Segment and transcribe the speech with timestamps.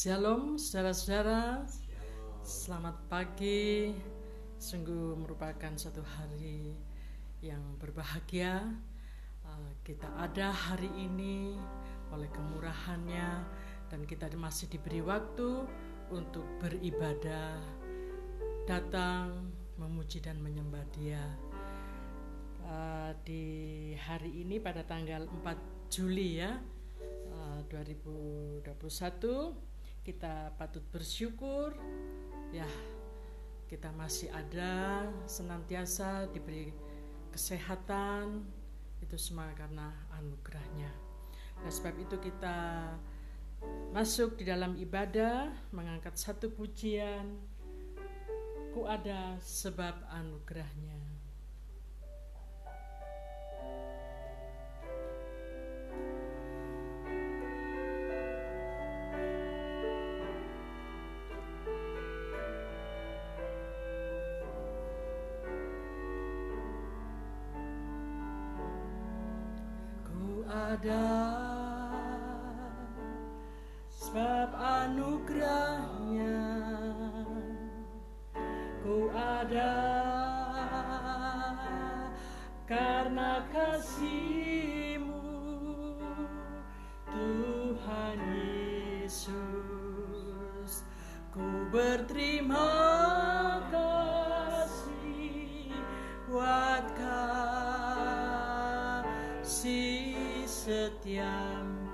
[0.00, 1.60] Shalom saudara-saudara.
[2.40, 3.92] Selamat pagi.
[4.56, 6.72] Sungguh merupakan satu hari
[7.44, 8.64] yang berbahagia.
[9.44, 11.52] Uh, Kita ada hari ini
[12.16, 13.44] oleh kemurahannya
[13.92, 15.68] Dan kita masih diberi waktu
[16.08, 17.60] untuk beribadah
[18.64, 21.28] Datang memuji dan menyembah dia.
[22.64, 23.44] Uh, Di
[24.00, 26.56] hari ini pada tanggal 4 Juli ya
[27.68, 29.69] 2021 uh,
[30.04, 31.74] kita patut bersyukur.
[32.50, 32.66] Ya
[33.70, 36.74] kita masih ada senantiasa diberi
[37.34, 38.44] kesehatan.
[39.00, 40.90] Itu semua karena anugerahnya.
[41.60, 42.88] Nah sebab itu kita
[43.92, 47.40] masuk di dalam ibadah mengangkat satu pujian.
[48.70, 51.09] Ku ada sebab anugerahnya
[70.80, 71.12] ada.
[73.92, 76.40] Sebab anugerahnya
[78.80, 79.76] ku ada.
[82.64, 85.20] Karena kasihmu
[87.12, 88.18] Tuhan
[89.04, 89.34] Yesus
[91.34, 92.69] ku berterima
[101.00, 101.88] setiamu.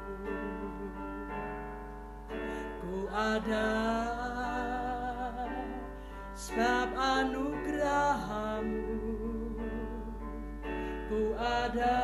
[2.83, 3.71] Ku ada
[6.35, 8.83] sebab anugerahmu.
[11.07, 12.03] Ku ada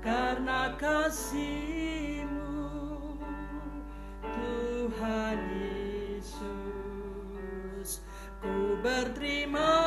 [0.00, 2.64] karena kasihmu
[4.24, 5.36] Tuhan
[6.16, 6.40] Yesus.
[8.40, 9.83] Ku berterima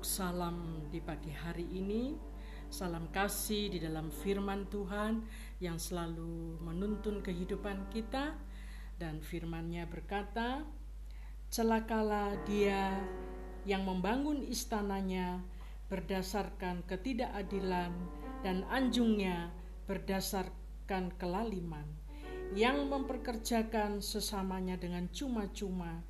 [0.00, 2.16] untuk salam di pagi hari ini.
[2.72, 5.20] Salam kasih di dalam firman Tuhan
[5.60, 8.32] yang selalu menuntun kehidupan kita
[8.96, 10.64] dan firman-Nya berkata,
[11.52, 12.96] "Celakalah dia
[13.68, 15.44] yang membangun istananya
[15.92, 17.92] berdasarkan ketidakadilan
[18.40, 19.52] dan anjungnya
[19.84, 21.84] berdasarkan kelaliman,
[22.56, 26.00] yang memperkerjakan sesamanya dengan cuma-cuma."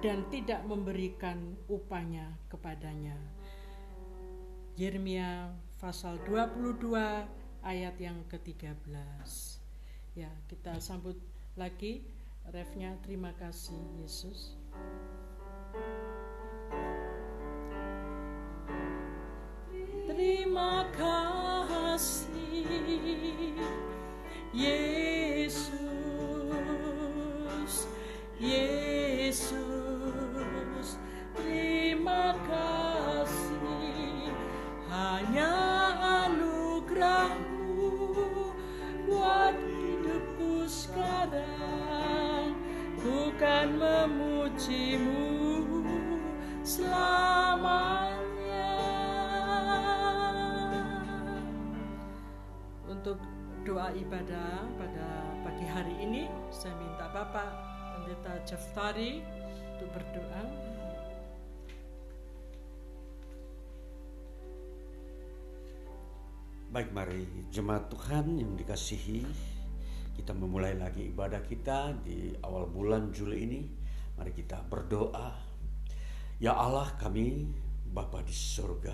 [0.00, 3.18] dan tidak memberikan upahnya kepadanya.
[4.80, 6.88] Yeremia pasal 22
[7.60, 8.80] ayat yang ke-13.
[10.16, 11.20] Ya, kita sambut
[11.52, 12.08] lagi
[12.48, 14.56] refnya terima kasih Yesus.
[53.88, 55.06] Ibadah pada
[55.40, 57.48] pagi hari ini saya minta Bapak
[57.96, 59.24] Pendeta Jaftari
[59.72, 60.42] untuk berdoa.
[66.68, 69.24] Baik mari jemaat Tuhan yang dikasihi
[70.12, 73.60] kita memulai lagi ibadah kita di awal bulan Juli ini.
[74.20, 75.32] Mari kita berdoa.
[76.36, 77.48] Ya Allah kami
[77.88, 78.92] Bapa di surga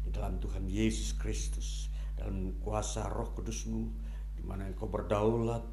[0.00, 4.05] di dalam Tuhan Yesus Kristus dalam kuasa Roh Kudusmu
[4.46, 5.66] mana engkau berdaulat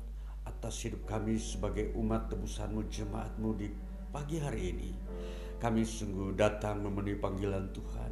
[0.44, 3.70] atas hidup kami sebagai umat tebusanmu jemaatmu di
[4.10, 4.92] pagi hari ini.
[5.62, 8.12] Kami sungguh datang memenuhi panggilan Tuhan.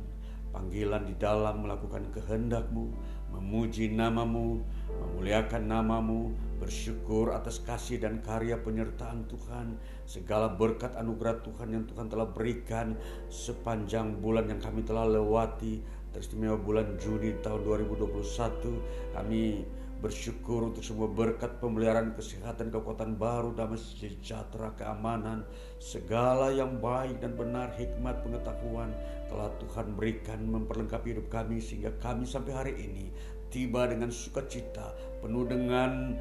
[0.52, 2.92] Panggilan di dalam melakukan kehendakmu,
[3.32, 4.60] memuji namamu,
[4.92, 12.12] memuliakan namamu, bersyukur atas kasih dan karya penyertaan Tuhan, segala berkat anugerah Tuhan yang Tuhan
[12.12, 13.00] telah berikan
[13.32, 15.80] sepanjang bulan yang kami telah lewati,
[16.12, 19.64] teristimewa bulan Juni tahun 2021, kami
[20.02, 25.46] Bersyukur untuk semua berkat pemeliharaan kesehatan, kekuatan baru, damai sejahtera, keamanan,
[25.78, 28.90] segala yang baik dan benar, hikmat, pengetahuan
[29.30, 33.14] telah Tuhan berikan memperlengkapi hidup kami sehingga kami sampai hari ini
[33.54, 34.90] tiba dengan sukacita,
[35.22, 36.18] penuh dengan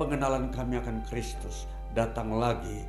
[0.00, 2.80] pengenalan kami akan Kristus, datang lagi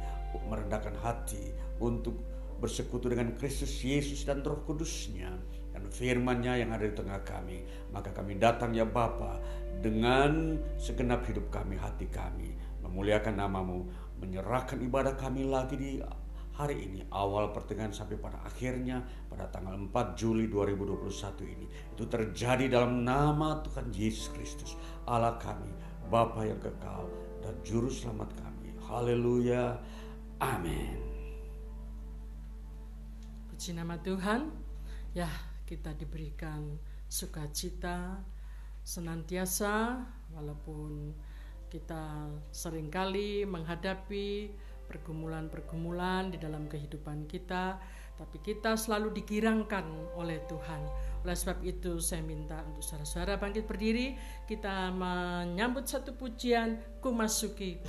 [0.47, 1.51] merendahkan hati
[1.83, 2.15] untuk
[2.63, 5.29] bersekutu dengan Kristus Yesus dan Roh Kudusnya
[5.77, 7.61] dan firman-Nya yang ada di tengah kami.
[7.93, 9.37] Maka kami datang ya Bapa
[9.81, 13.85] dengan segenap hidup kami, hati kami, memuliakan namamu,
[14.17, 15.91] menyerahkan ibadah kami lagi di
[16.57, 21.67] hari ini, awal pertengahan sampai pada akhirnya pada tanggal 4 Juli 2021 ini.
[21.93, 24.73] Itu terjadi dalam nama Tuhan Yesus Kristus,
[25.05, 25.69] Allah kami,
[26.09, 27.05] Bapa yang kekal
[27.45, 28.73] dan Juru Selamat kami.
[28.89, 29.77] Haleluya.
[30.41, 30.97] Amin.
[33.53, 34.49] Puji nama Tuhan.
[35.13, 35.29] Ya,
[35.69, 38.21] kita diberikan sukacita,
[38.87, 39.99] senantiasa
[40.31, 41.11] walaupun
[41.67, 44.47] kita sering kali menghadapi
[44.87, 47.75] pergumulan-pergumulan di dalam kehidupan kita,
[48.15, 49.83] tapi kita selalu dikirangkan
[50.15, 50.79] oleh Tuhan.
[51.27, 54.15] Oleh sebab itu saya minta untuk saudara-saudara bangkit berdiri,
[54.47, 57.83] kita menyambut satu pujian, ku masuki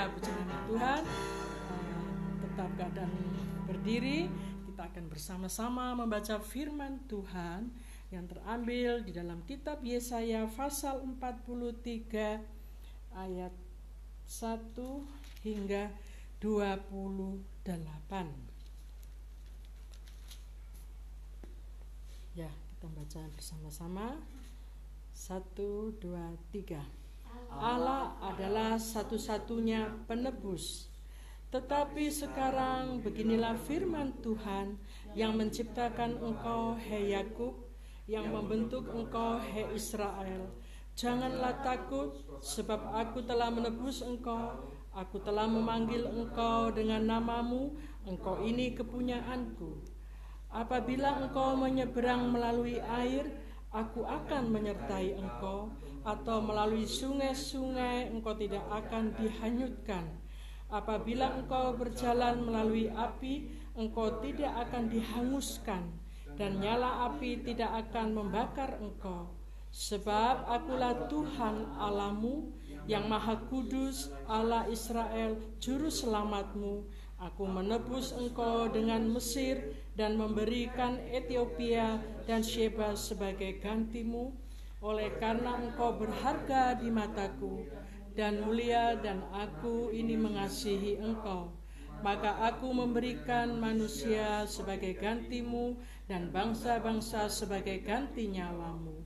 [0.00, 2.08] ya puji nama Tuhan eh,
[2.40, 3.12] tetap keadaan
[3.68, 4.32] berdiri
[4.64, 7.68] kita akan bersama-sama membaca firman Tuhan
[8.08, 12.40] yang terambil di dalam kitab Yesaya pasal 43
[13.12, 13.52] ayat
[14.24, 14.72] 1
[15.44, 15.92] hingga
[16.40, 17.44] 28
[22.32, 24.16] Ya, kita baca bersama-sama.
[25.12, 26.99] Satu, dua, tiga.
[27.50, 30.90] Allah adalah satu-satunya penebus
[31.50, 34.78] tetapi sekarang beginilah firman Tuhan
[35.18, 37.58] yang menciptakan engkau, hei Yakub,
[38.06, 40.46] yang membentuk engkau, hei Israel.
[40.94, 44.62] Janganlah takut, sebab aku telah menebus engkau.
[44.94, 47.74] Aku telah memanggil engkau dengan namamu,
[48.06, 49.82] engkau ini kepunyaanku.
[50.54, 53.26] Apabila engkau menyeberang melalui air,
[53.74, 55.74] aku akan menyertai engkau,
[56.10, 60.04] atau melalui sungai-sungai engkau tidak akan dihanyutkan
[60.70, 65.82] Apabila engkau berjalan melalui api, engkau tidak akan dihanguskan,
[66.38, 69.34] dan nyala api tidak akan membakar engkau.
[69.74, 72.54] Sebab akulah Tuhan Allahmu
[72.86, 76.86] yang maha kudus, Allah Israel, juru selamatmu.
[77.18, 81.98] Aku menebus engkau dengan Mesir dan memberikan Ethiopia
[82.30, 84.30] dan Sheba sebagai gantimu.
[84.80, 87.68] Oleh karena engkau berharga di mataku,
[88.16, 91.52] dan mulia dan aku ini mengasihi engkau.
[92.00, 95.76] Maka aku memberikan manusia sebagai gantimu
[96.08, 99.04] dan bangsa-bangsa sebagai ganti nyawamu.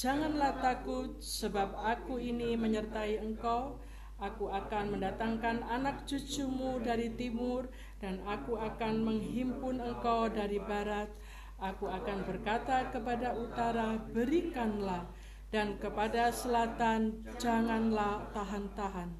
[0.00, 3.76] Janganlah takut sebab aku ini menyertai engkau.
[4.20, 7.68] Aku akan mendatangkan anak cucumu dari timur
[8.00, 11.12] dan aku akan menghimpun engkau dari barat.
[11.60, 15.04] Aku akan berkata kepada utara, berikanlah
[15.52, 19.12] dan kepada selatan janganlah tahan-tahan.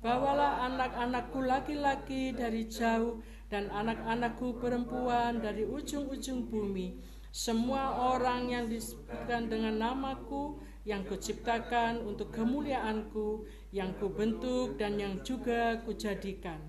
[0.00, 3.20] Bawalah anak-anakku laki-laki dari jauh
[3.52, 7.04] dan anak-anakku perempuan dari ujung-ujung bumi.
[7.28, 10.56] Semua orang yang disebutkan dengan namaku
[10.88, 13.44] yang kuciptakan untuk kemuliaanku,
[13.76, 16.64] yang kubentuk dan yang juga kujadikan.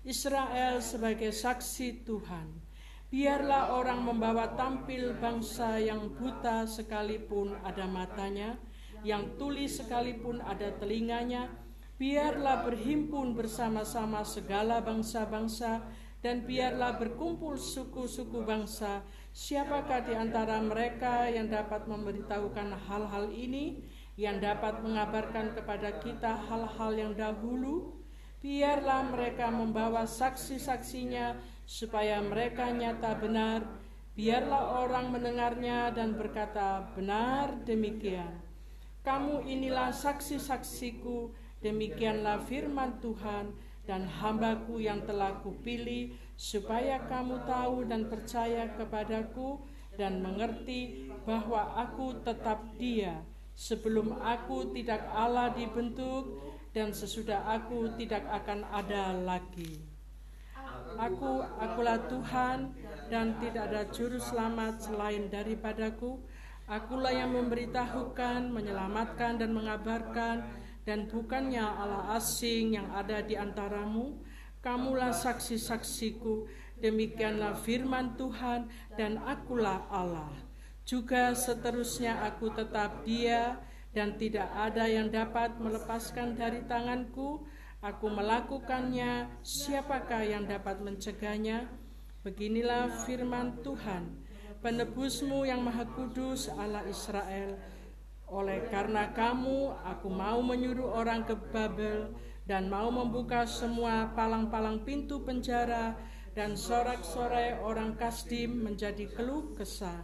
[0.00, 2.65] Israel sebagai saksi Tuhan
[3.06, 8.58] Biarlah orang membawa tampil bangsa yang buta sekalipun ada matanya,
[9.06, 11.46] yang tuli sekalipun ada telinganya.
[12.02, 15.86] Biarlah berhimpun bersama-sama segala bangsa-bangsa,
[16.18, 19.06] dan biarlah berkumpul suku-suku bangsa.
[19.30, 23.86] Siapakah di antara mereka yang dapat memberitahukan hal-hal ini,
[24.18, 28.02] yang dapat mengabarkan kepada kita hal-hal yang dahulu?
[28.42, 33.66] Biarlah mereka membawa saksi-saksinya supaya mereka nyata benar.
[34.16, 38.40] Biarlah orang mendengarnya dan berkata, "Benar demikian."
[39.04, 41.30] Kamu inilah saksi-saksiku,
[41.60, 43.52] demikianlah firman Tuhan
[43.84, 49.62] dan hambaku yang telah kupilih, supaya kamu tahu dan percaya kepadaku
[50.00, 53.20] dan mengerti bahwa aku tetap dia.
[53.56, 56.40] Sebelum aku tidak Allah dibentuk
[56.76, 59.95] dan sesudah aku tidak akan ada lagi.
[60.96, 62.72] Aku, akulah Tuhan
[63.12, 66.16] dan tidak ada juru selamat selain daripadaku.
[66.66, 70.42] Akulah yang memberitahukan, menyelamatkan dan mengabarkan
[70.88, 74.16] dan bukannya Allah asing yang ada di antaramu.
[74.64, 76.48] Kamulah saksi-saksiku,
[76.80, 80.32] demikianlah firman Tuhan dan akulah Allah.
[80.82, 83.60] Juga seterusnya aku tetap dia
[83.92, 87.46] dan tidak ada yang dapat melepaskan dari tanganku
[87.86, 91.70] Aku melakukannya, siapakah yang dapat mencegahnya?
[92.26, 94.26] Beginilah firman Tuhan,
[94.58, 97.54] penebusmu yang maha kudus Allah Israel.
[98.26, 102.10] Oleh karena kamu, aku mau menyuruh orang ke Babel
[102.42, 105.94] dan mau membuka semua palang-palang pintu penjara
[106.34, 110.02] dan sorak-sorai orang Kasdim menjadi keluh kesah.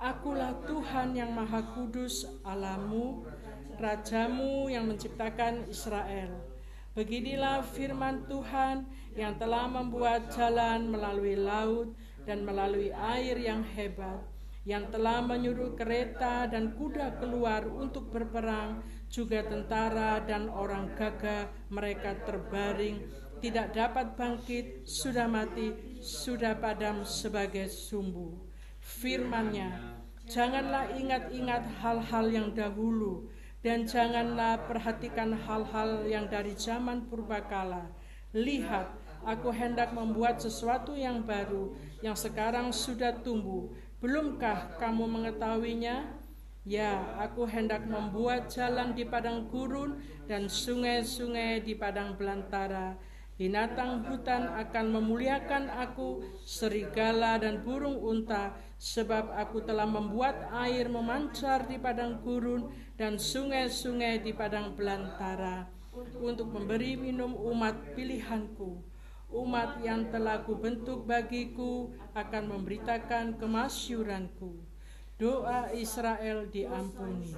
[0.00, 3.28] Akulah Tuhan yang maha kudus Allahmu,
[3.76, 6.51] Rajamu yang menciptakan Israel.
[6.92, 8.84] Beginilah firman Tuhan
[9.16, 11.96] yang telah membuat jalan melalui laut
[12.28, 14.20] dan melalui air yang hebat,
[14.68, 22.12] yang telah menyuruh kereta dan kuda keluar untuk berperang, juga tentara dan orang gagah mereka
[22.28, 23.08] terbaring,
[23.40, 25.72] tidak dapat bangkit, sudah mati,
[26.04, 28.36] sudah padam sebagai sumbu.
[28.84, 29.96] Firmannya,
[30.28, 33.31] janganlah ingat-ingat hal-hal yang dahulu,
[33.62, 37.86] dan janganlah perhatikan hal-hal yang dari zaman purbakala.
[38.34, 38.90] Lihat,
[39.22, 41.70] aku hendak membuat sesuatu yang baru
[42.02, 43.70] yang sekarang sudah tumbuh.
[44.02, 46.10] Belumkah kamu mengetahuinya?
[46.62, 52.98] Ya, aku hendak membuat jalan di padang gurun dan sungai-sungai di padang belantara.
[53.34, 61.66] Binatang hutan akan memuliakan aku, serigala dan burung unta, sebab aku telah membuat air memancar
[61.66, 62.70] di padang gurun
[63.02, 65.66] dan sungai-sungai di padang belantara,
[66.22, 68.78] untuk memberi minum umat pilihanku.
[69.26, 74.54] Umat yang telah kubentuk bagiku akan memberitakan kemasyuranku.
[75.18, 77.34] Doa Israel diampuni.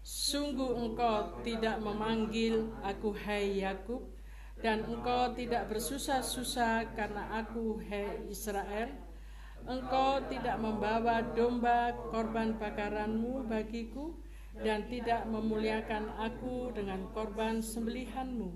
[0.00, 4.00] Sungguh engkau tidak memanggil aku hai Yakub
[4.64, 9.11] dan engkau tidak bersusah-susah karena aku hai Israel.
[9.68, 14.14] Engkau tidak membawa domba korban bakaranmu bagiku
[14.58, 18.50] dan tidak memuliakan aku dengan korban sembelihanmu.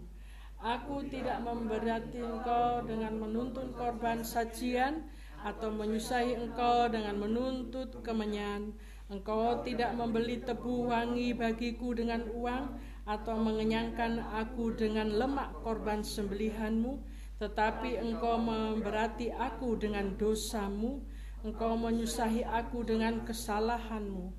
[0.56, 5.06] Aku tidak memberati engkau dengan menuntun korban sajian
[5.44, 8.75] atau menyusahi engkau dengan menuntut kemenyan
[9.06, 12.75] Engkau tidak membeli tebu wangi bagiku dengan uang
[13.06, 16.98] atau mengenyangkan aku dengan lemak korban sembelihanmu,
[17.37, 21.05] tetapi engkau memberati aku dengan dosamu,
[21.45, 24.33] engkau menyusahi aku dengan kesalahanmu.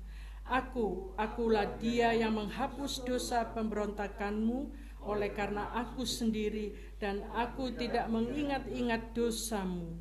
[0.48, 4.72] Aku, akulah dia yang menghapus dosa pemberontakanmu
[5.04, 10.00] oleh karena aku sendiri dan aku tidak mengingat-ingat dosamu.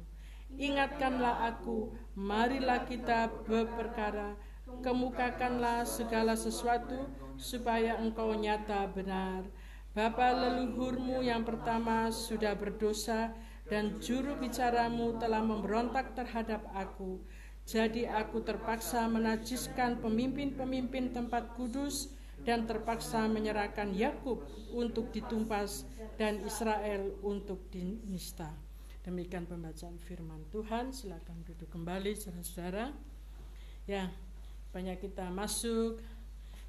[0.55, 4.39] Ingatkanlah aku, marilah kita berperkara
[4.83, 7.07] kemukakanlah segala sesuatu
[7.39, 9.47] supaya engkau nyata benar.
[9.97, 13.33] Bapa leluhurmu yang pertama sudah berdosa
[13.65, 17.17] dan juru bicaramu telah memberontak terhadap aku.
[17.65, 22.13] Jadi aku terpaksa menajiskan pemimpin-pemimpin tempat kudus
[22.45, 25.81] dan terpaksa menyerahkan Yakub untuk ditumpas
[26.13, 28.53] dan Israel untuk dinista.
[29.01, 30.93] Demikian pembacaan firman Tuhan.
[30.93, 32.93] Silakan duduk kembali saudara-saudara.
[33.89, 34.13] Ya,
[34.69, 35.97] banyak kita masuk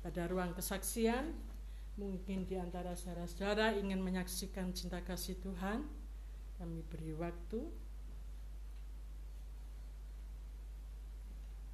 [0.01, 1.48] pada ruang kesaksian
[1.99, 5.83] mungkin di antara saudara-saudara ingin menyaksikan cinta kasih Tuhan
[6.57, 7.61] kami beri waktu.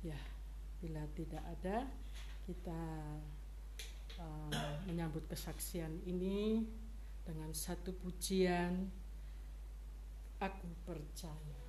[0.04, 0.20] Ya
[0.80, 1.88] bila tidak ada
[2.44, 2.80] kita
[4.20, 4.52] uh,
[4.88, 6.64] menyambut kesaksian ini
[7.24, 8.88] dengan satu pujian.
[10.40, 11.64] Aku percaya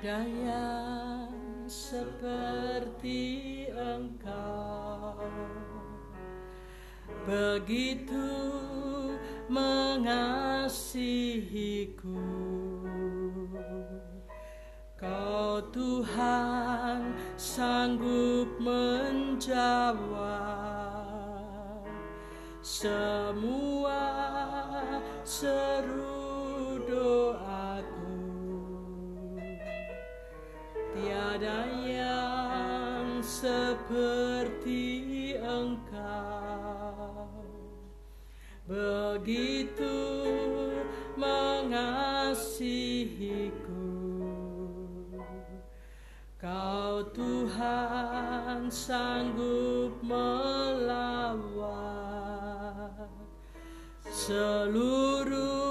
[0.00, 1.28] Tiada yang
[1.68, 3.20] seperti
[3.68, 5.28] engkau.
[7.28, 8.32] Begitu
[9.52, 10.96] mengasihiku.
[14.96, 20.00] Kau Tuhan sanggup menjawab
[22.64, 24.00] Semua
[25.28, 25.99] seru
[31.40, 34.84] Tiada yang seperti
[35.40, 37.32] engkau.
[38.68, 39.96] Begitu
[41.16, 42.68] mengasihiku.
[46.36, 51.40] Kau Tuhan sanggup melawan
[54.12, 55.69] Seluruh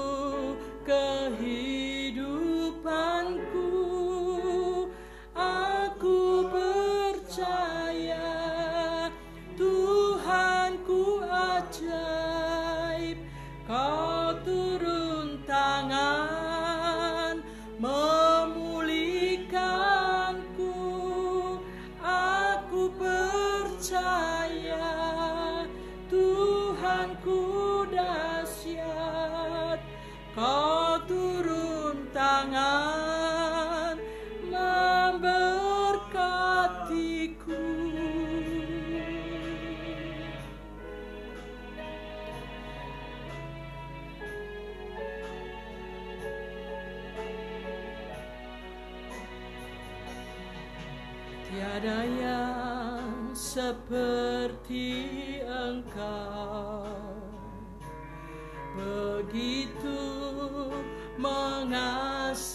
[61.20, 62.48] mengasihiku.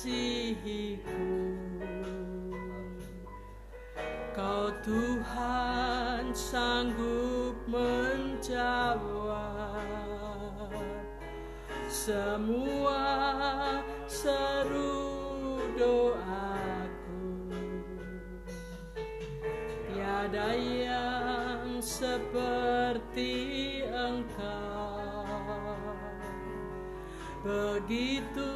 [4.36, 9.06] Kau Tuhan sanggup menjawab
[11.88, 13.00] Semua
[14.10, 17.54] seru doaku.
[19.88, 23.34] Tiada yang seperti
[23.88, 24.65] engkau
[27.46, 28.50] begitu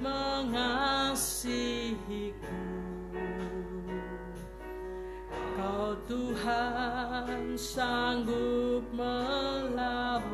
[0.00, 1.52] mengasihiku.
[5.54, 10.32] Kau Tuhan sanggup melawan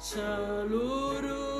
[0.00, 1.57] seluruh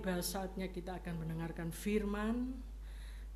[0.00, 2.56] Tiba saatnya kita akan mendengarkan firman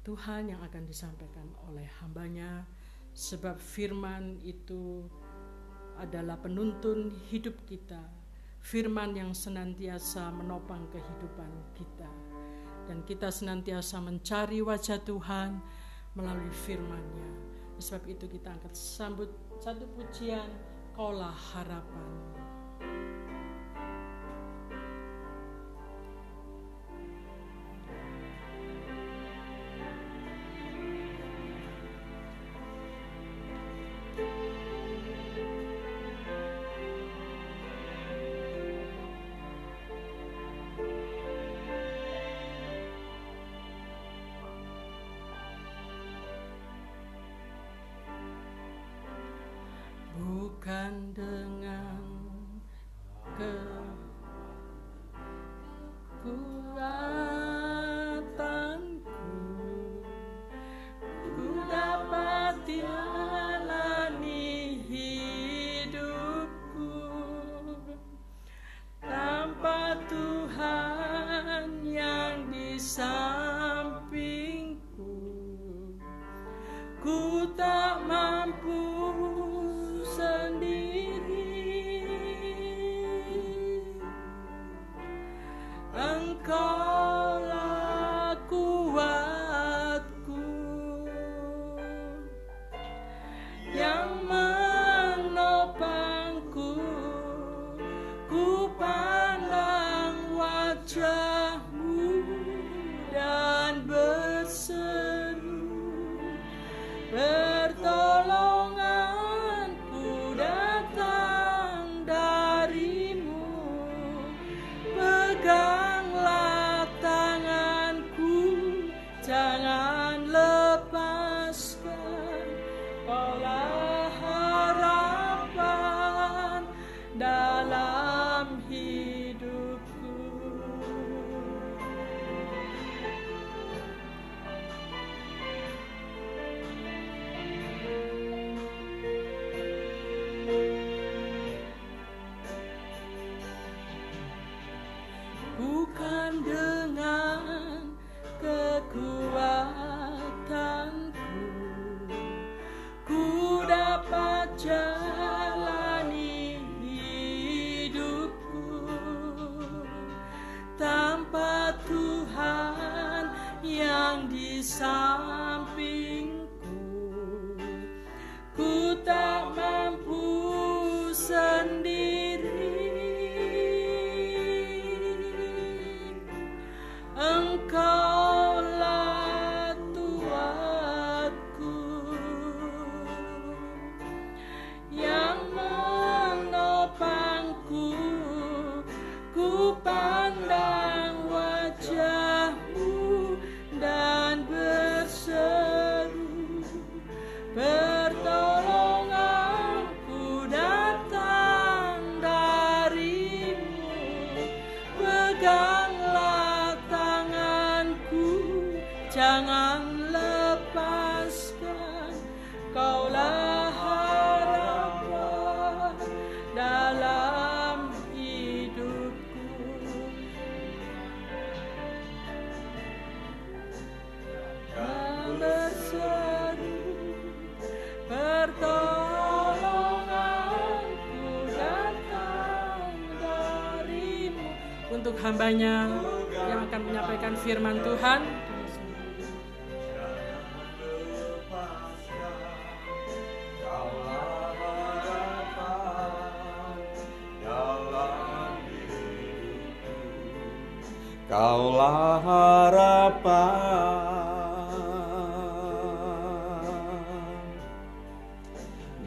[0.01, 2.65] Tuhan yang akan disampaikan oleh hambanya.
[3.13, 5.05] Sebab firman itu
[6.01, 8.01] adalah penuntun hidup kita.
[8.65, 12.09] Firman yang senantiasa menopang kehidupan kita.
[12.89, 15.61] Dan kita senantiasa mencari wajah Tuhan
[16.17, 17.29] melalui firman-Nya.
[17.77, 19.29] Sebab itu kita akan sambut
[19.61, 20.49] satu pujian
[20.97, 22.34] Kaulah harapan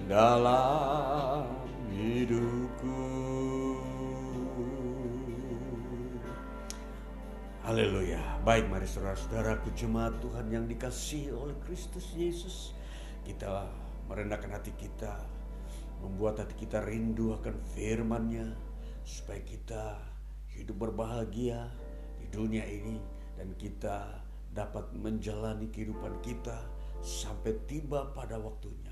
[0.08, 1.44] dalam
[1.92, 2.96] hidupku.
[7.68, 8.40] Haleluya.
[8.48, 12.72] Baik mari saudara-saudaraku jemaat Tuhan yang dikasihi oleh Kristus Yesus.
[13.28, 13.68] Kita
[14.08, 15.20] merendahkan hati kita.
[16.00, 18.56] Membuat hati kita rindu akan firman-Nya.
[19.04, 20.00] Supaya kita
[20.56, 21.68] hidup berbahagia
[22.24, 23.04] di dunia ini.
[23.36, 24.24] Dan kita
[24.56, 26.64] dapat menjalani kehidupan kita
[27.04, 28.87] sampai tiba pada waktunya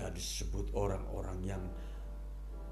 [0.00, 1.60] kita disebut orang-orang yang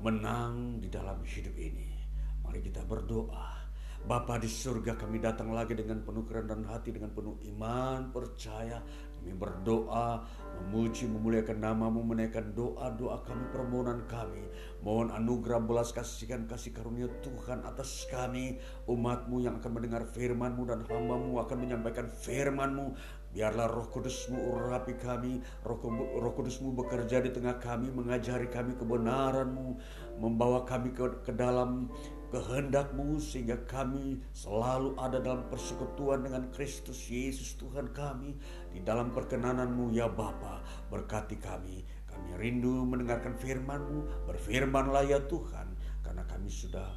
[0.01, 1.93] menang di dalam hidup ini.
[2.41, 3.69] Mari kita berdoa.
[4.09, 8.81] Bapa di surga kami datang lagi dengan penuh kerendahan hati, dengan penuh iman, percaya.
[9.21, 10.25] Kami berdoa,
[10.57, 14.49] memuji, memuliakan namamu, menaikkan doa-doa kami, permohonan kami.
[14.81, 18.57] Mohon anugerah belas kasihan kasih karunia Tuhan atas kami,
[18.89, 22.97] umatmu yang akan mendengar firmanmu dan hambamu akan menyampaikan firmanmu.
[23.29, 25.77] Biarlah roh kudusmu urapi kami, roh,
[26.17, 29.77] roh kudusmu bekerja di tengah kami, mengajari kami kebenaranmu,
[30.17, 31.93] membawa kami ke, ke dalam
[32.33, 38.33] kehendakmu sehingga kami selalu ada dalam persekutuan dengan Kristus Yesus Tuhan kami.
[38.73, 41.85] Di dalam perkenananmu ya Bapa berkati kami.
[42.09, 44.25] Kami rindu mendengarkan firmanmu.
[44.25, 46.97] Berfirmanlah ya Tuhan karena kami sudah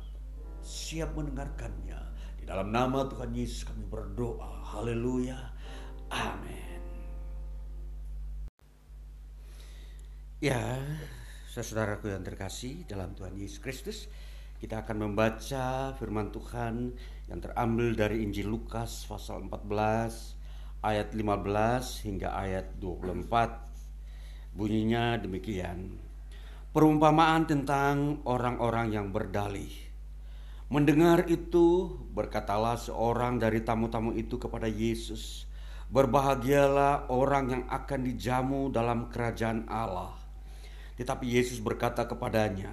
[0.64, 2.00] siap mendengarkannya.
[2.40, 4.64] Di dalam nama Tuhan Yesus kami berdoa.
[4.64, 5.51] Haleluya
[6.12, 6.80] Amin.
[10.44, 10.84] Ya,
[11.48, 14.12] saudaraku yang terkasih dalam Tuhan Yesus Kristus,
[14.60, 16.92] kita akan membaca firman Tuhan
[17.32, 20.38] yang terambil dari Injil Lukas pasal 14
[20.84, 24.52] ayat 15 hingga ayat 24.
[24.52, 25.96] Bunyinya demikian.
[26.76, 29.72] Perumpamaan tentang orang-orang yang berdalih.
[30.72, 35.51] Mendengar itu, berkatalah seorang dari tamu-tamu itu kepada Yesus,
[35.92, 40.16] Berbahagialah orang yang akan dijamu dalam kerajaan Allah.
[40.96, 42.72] Tetapi Yesus berkata kepadanya,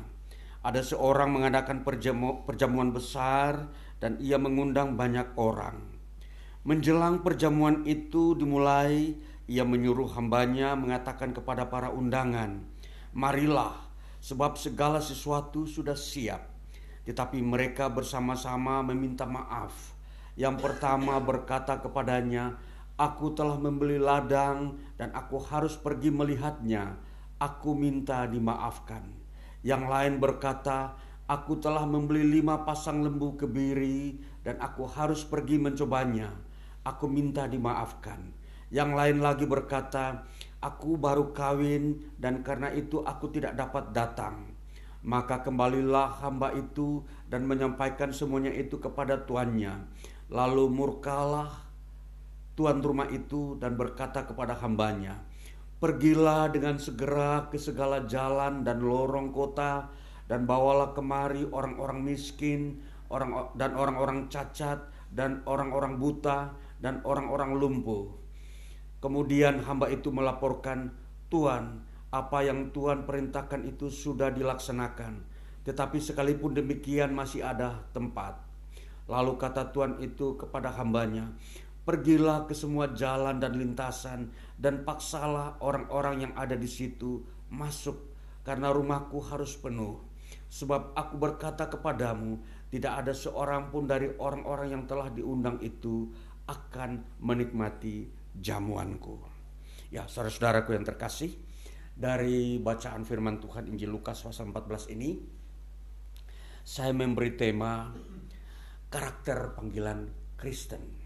[0.62, 3.66] ada seorang mengadakan perjamu, perjamuan besar
[3.98, 5.82] dan ia mengundang banyak orang.
[6.62, 9.18] Menjelang perjamuan itu dimulai,
[9.50, 12.62] ia menyuruh hambanya mengatakan kepada para undangan,
[13.18, 13.74] Marilah,
[14.22, 16.46] sebab segala sesuatu sudah siap.
[17.02, 19.96] Tetapi mereka bersama-sama meminta maaf.
[20.38, 22.60] Yang pertama berkata kepadanya,
[22.98, 26.98] Aku telah membeli ladang dan aku harus pergi melihatnya.
[27.38, 29.06] Aku minta dimaafkan.
[29.62, 30.98] Yang lain berkata,
[31.30, 36.34] Aku telah membeli lima pasang lembu kebiri dan aku harus pergi mencobanya.
[36.82, 38.34] Aku minta dimaafkan.
[38.74, 40.26] Yang lain lagi berkata,
[40.58, 44.58] Aku baru kawin dan karena itu aku tidak dapat datang.
[45.06, 49.86] Maka kembalilah hamba itu dan menyampaikan semuanya itu kepada tuannya.
[50.34, 51.67] Lalu murkalah
[52.58, 55.22] tuan rumah itu dan berkata kepada hambanya,
[55.78, 59.86] Pergilah dengan segera ke segala jalan dan lorong kota
[60.26, 62.82] dan bawalah kemari orang-orang miskin,
[63.14, 66.50] orang dan orang-orang cacat dan orang-orang buta
[66.82, 68.10] dan orang-orang lumpuh.
[68.98, 70.90] Kemudian hamba itu melaporkan,
[71.30, 75.22] "Tuan, apa yang Tuhan perintahkan itu sudah dilaksanakan,
[75.62, 78.34] tetapi sekalipun demikian masih ada tempat."
[79.08, 81.32] Lalu kata Tuhan itu kepada hambanya,
[81.88, 84.28] Pergilah ke semua jalan dan lintasan
[84.60, 88.12] dan paksalah orang-orang yang ada di situ masuk
[88.44, 89.96] karena rumahku harus penuh.
[90.52, 96.12] Sebab aku berkata kepadamu, tidak ada seorang pun dari orang-orang yang telah diundang itu
[96.44, 98.04] akan menikmati
[98.36, 99.24] jamuanku.
[99.88, 101.32] Ya, saudara-saudaraku yang terkasih,
[101.96, 105.16] dari bacaan firman Tuhan Injil Lukas pasal 14 ini,
[106.60, 107.88] saya memberi tema
[108.92, 110.97] karakter panggilan Kristen.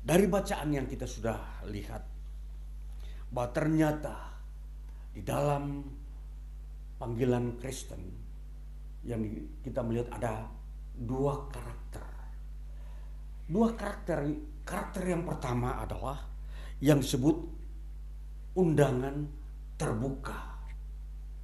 [0.00, 2.02] Dari bacaan yang kita sudah lihat
[3.30, 4.16] bahwa ternyata
[5.12, 5.84] di dalam
[6.96, 8.00] panggilan Kristen
[9.04, 9.20] yang
[9.60, 10.48] kita melihat ada
[10.96, 12.04] dua karakter.
[13.50, 14.24] Dua karakter
[14.64, 16.20] karakter yang pertama adalah
[16.78, 17.36] yang disebut
[18.56, 19.26] undangan
[19.80, 20.60] terbuka.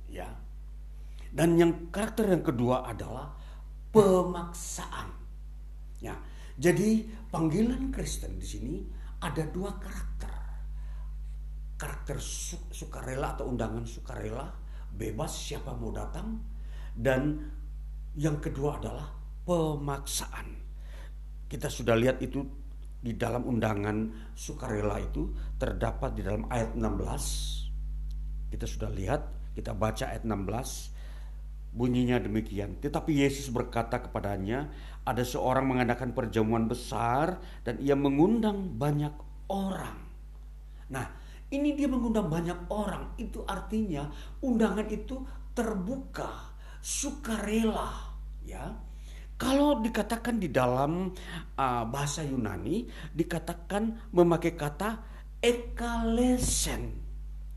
[0.09, 0.29] Ya.
[1.33, 3.37] Dan yang karakter yang kedua adalah
[3.93, 5.13] pemaksaan.
[6.01, 6.17] Ya.
[6.57, 8.75] Jadi panggilan Kristen di sini
[9.23, 10.35] ada dua karakter.
[11.77, 14.49] Karakter su sukarela atau undangan sukarela,
[14.97, 16.41] bebas siapa mau datang.
[16.97, 17.37] Dan
[18.17, 19.13] yang kedua adalah
[19.45, 20.49] pemaksaan.
[21.47, 22.41] Kita sudah lihat itu
[22.97, 28.51] di dalam undangan sukarela itu terdapat di dalam ayat 16.
[28.51, 30.96] Kita sudah lihat, kita baca ayat 16.
[31.77, 32.81] Bunyinya demikian.
[32.81, 34.73] Tetapi Yesus berkata kepadanya,
[35.05, 37.37] ada seorang mengadakan perjamuan besar
[37.69, 39.13] dan ia mengundang banyak
[39.53, 40.01] orang.
[40.89, 41.07] Nah,
[41.53, 43.13] ini dia mengundang banyak orang.
[43.21, 44.09] Itu artinya
[44.41, 45.21] undangan itu
[45.53, 47.93] terbuka, sukarela,
[48.43, 48.73] ya.
[49.37, 51.13] Kalau dikatakan di dalam
[51.61, 54.97] uh, bahasa Yunani dikatakan memakai kata
[55.45, 57.06] ekalesen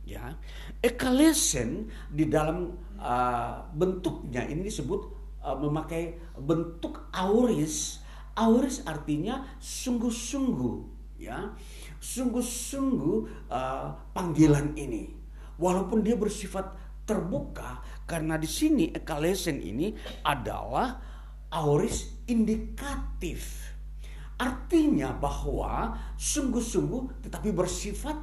[0.10, 0.34] ya.
[0.82, 5.02] Ekalesen di dalam uh, bentuknya ini disebut
[5.46, 8.02] uh, memakai bentuk auris.
[8.34, 10.78] Auris artinya sungguh-sungguh
[11.22, 11.54] ya.
[12.02, 15.14] Sungguh-sungguh uh, panggilan ini.
[15.60, 16.72] Walaupun dia bersifat
[17.04, 19.92] terbuka karena di sini ekalesen ini
[20.24, 20.98] adalah
[21.52, 23.68] auris indikatif.
[24.40, 28.16] Artinya bahwa sungguh-sungguh tetapi bersifat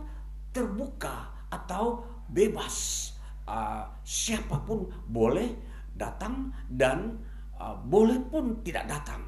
[0.49, 3.09] terbuka atau bebas.
[3.46, 5.54] Uh, siapa pun boleh
[5.94, 7.14] datang dan
[7.56, 9.22] uh, boleh pun tidak datang.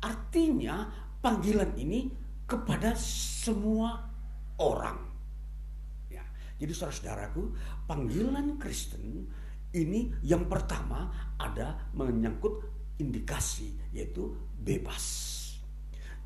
[0.00, 0.88] Artinya
[1.20, 2.08] panggilan ini
[2.48, 4.00] kepada semua
[4.56, 4.98] orang.
[6.08, 6.24] Ya,
[6.56, 7.42] jadi saudara-saudaraku,
[7.84, 9.28] panggilan Kristen
[9.70, 12.64] ini yang pertama ada menyangkut
[12.98, 15.36] indikasi yaitu bebas.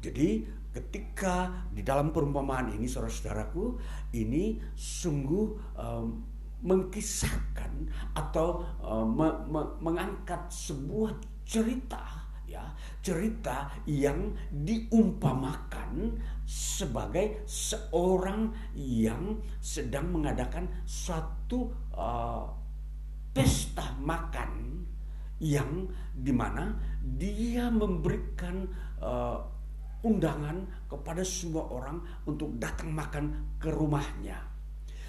[0.00, 3.78] Jadi ketika di dalam perumpamaan ini saudara-saudaraku
[4.18, 6.26] ini sungguh um,
[6.64, 7.86] mengkisahkan
[8.18, 11.14] atau um, me me mengangkat sebuah
[11.46, 12.64] cerita ya.
[13.04, 22.48] Cerita yang diumpamakan sebagai seorang yang sedang mengadakan suatu uh,
[23.34, 24.82] pesta makan
[25.42, 28.64] yang di mana dia memberikan
[30.04, 34.36] undangan kepada semua orang untuk datang makan ke rumahnya.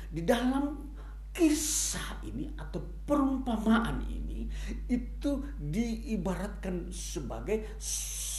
[0.10, 0.96] Di dalam
[1.36, 4.48] kisah ini atau perumpamaan ini
[4.88, 7.76] itu diibaratkan sebagai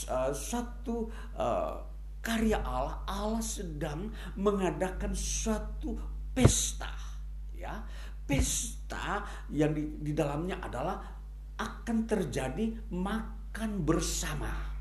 [0.09, 1.05] uh, satu
[1.37, 1.77] uh,
[2.25, 3.05] karya Allah.
[3.05, 5.93] Allah sedang mengadakan suatu
[6.33, 6.89] pesta,
[7.53, 7.85] ya,
[8.25, 9.21] pesta
[9.53, 10.97] yang di, di dalamnya adalah
[11.57, 14.76] akan terjadi makan bersama.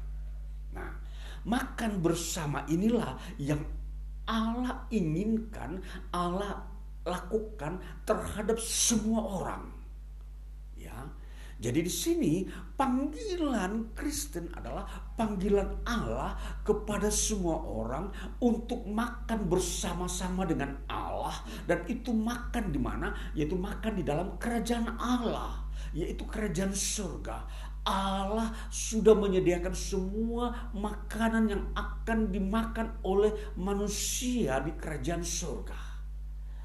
[1.46, 3.62] Makan bersama inilah yang
[4.26, 5.78] Allah inginkan,
[6.10, 6.66] Allah
[7.06, 9.70] lakukan terhadap semua orang.
[10.74, 11.06] Ya.
[11.56, 12.34] Jadi di sini
[12.76, 14.84] panggilan Kristen adalah
[15.16, 18.12] panggilan Allah kepada semua orang
[18.44, 21.32] untuk makan bersama-sama dengan Allah
[21.64, 23.08] dan itu makan di mana?
[23.32, 25.64] Yaitu makan di dalam kerajaan Allah
[25.96, 27.48] yaitu kerajaan surga.
[27.86, 35.78] Allah sudah menyediakan semua makanan yang akan dimakan oleh manusia di kerajaan surga.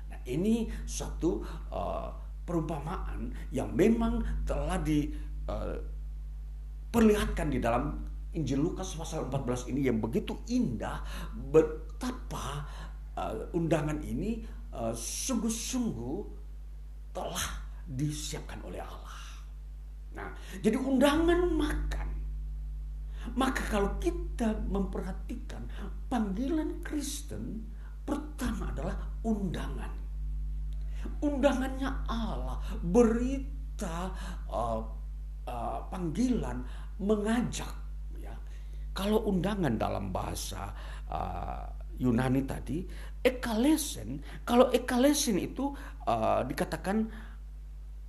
[0.09, 2.09] Nah, ini satu uh,
[2.41, 8.01] perumpamaan yang memang telah diperlihatkan uh, di dalam
[8.33, 11.05] Injil Lukas pasal 14 ini yang begitu indah
[11.37, 12.65] betapa
[13.13, 14.41] uh, undangan ini
[14.97, 16.25] sungguh-sungguh uh,
[17.13, 17.45] telah
[17.85, 19.30] disiapkan oleh Allah.
[20.11, 22.07] Nah, jadi undangan makan.
[23.37, 25.69] Maka kalau kita memperhatikan
[26.09, 27.63] panggilan Kristen
[28.03, 29.93] pertama adalah undangan.
[31.21, 34.09] Undangannya Allah, berita
[34.49, 34.81] uh,
[35.45, 36.65] uh, panggilan
[37.01, 37.71] mengajak
[38.17, 38.33] ya.
[38.93, 40.73] Kalau undangan dalam bahasa
[41.09, 41.65] uh,
[42.01, 42.85] Yunani tadi
[43.21, 45.73] ekalesen, kalau ekalesen itu
[46.09, 47.05] uh, dikatakan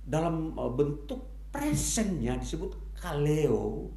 [0.03, 3.93] dalam uh, bentuk presentnya disebut kaleo.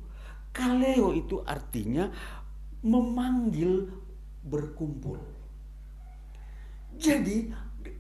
[0.53, 2.13] Kaleo itu artinya
[2.85, 3.89] memanggil
[4.45, 5.17] berkumpul.
[6.97, 7.51] Jadi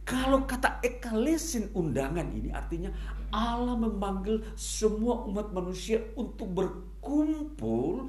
[0.06, 2.92] kalau kata ekalesin undangan ini artinya
[3.34, 8.06] Allah memanggil semua umat manusia untuk berkumpul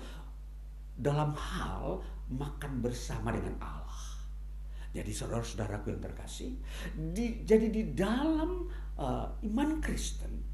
[0.94, 4.04] dalam hal makan bersama dengan Allah.
[4.96, 6.58] Jadi saudara-saudaraku yang terkasih,
[6.96, 8.66] di, jadi di dalam
[8.98, 10.47] uh, iman Kristen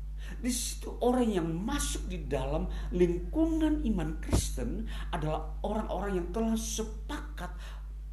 [0.44, 4.84] di situ orang yang masuk di dalam lingkungan iman Kristen
[5.16, 7.56] adalah orang-orang yang telah sepakat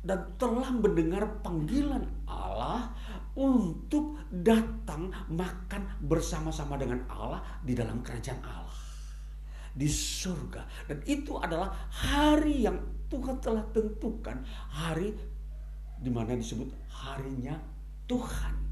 [0.07, 2.95] dan telah mendengar panggilan Allah
[3.35, 8.79] untuk datang makan bersama-sama dengan Allah di dalam kerajaan Allah
[9.75, 12.79] di surga dan itu adalah hari yang
[13.11, 14.39] Tuhan telah tentukan
[14.71, 15.19] hari
[15.99, 17.59] di mana disebut harinya
[18.07, 18.70] Tuhan.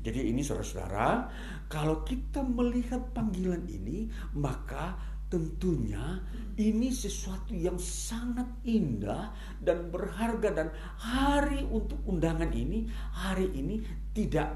[0.00, 1.28] Jadi ini saudara-saudara,
[1.68, 4.96] kalau kita melihat panggilan ini, maka
[5.30, 6.18] tentunya
[6.58, 9.30] ini sesuatu yang sangat indah
[9.62, 13.78] dan berharga dan hari untuk undangan ini hari ini
[14.10, 14.50] tidak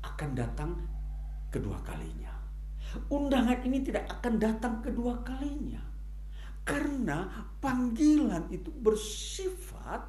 [0.00, 0.70] akan datang
[1.52, 2.32] kedua kalinya.
[3.10, 5.82] Undangan ini tidak akan datang kedua kalinya.
[6.64, 7.28] Karena
[7.60, 10.08] panggilan itu bersifat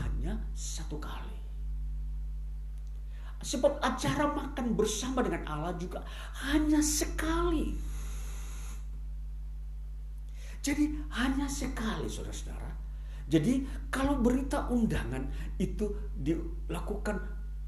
[0.00, 1.41] hanya satu kali.
[3.42, 6.06] Sebab acara makan bersama dengan Allah juga
[6.46, 7.74] hanya sekali.
[10.62, 12.70] Jadi hanya sekali saudara-saudara.
[13.26, 15.26] Jadi kalau berita undangan
[15.58, 17.18] itu dilakukan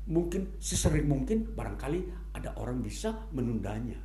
[0.06, 2.06] mungkin sesering mungkin barangkali
[2.38, 3.98] ada orang bisa menundanya.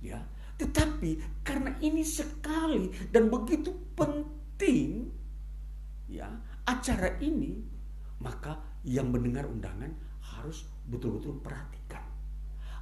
[0.00, 0.24] Ya.
[0.56, 5.10] Tetapi karena ini sekali dan begitu penting
[6.06, 6.30] ya
[6.64, 7.58] acara ini
[8.22, 8.56] maka
[8.86, 9.90] yang mendengar undangan
[10.44, 12.04] harus betul-betul perhatikan.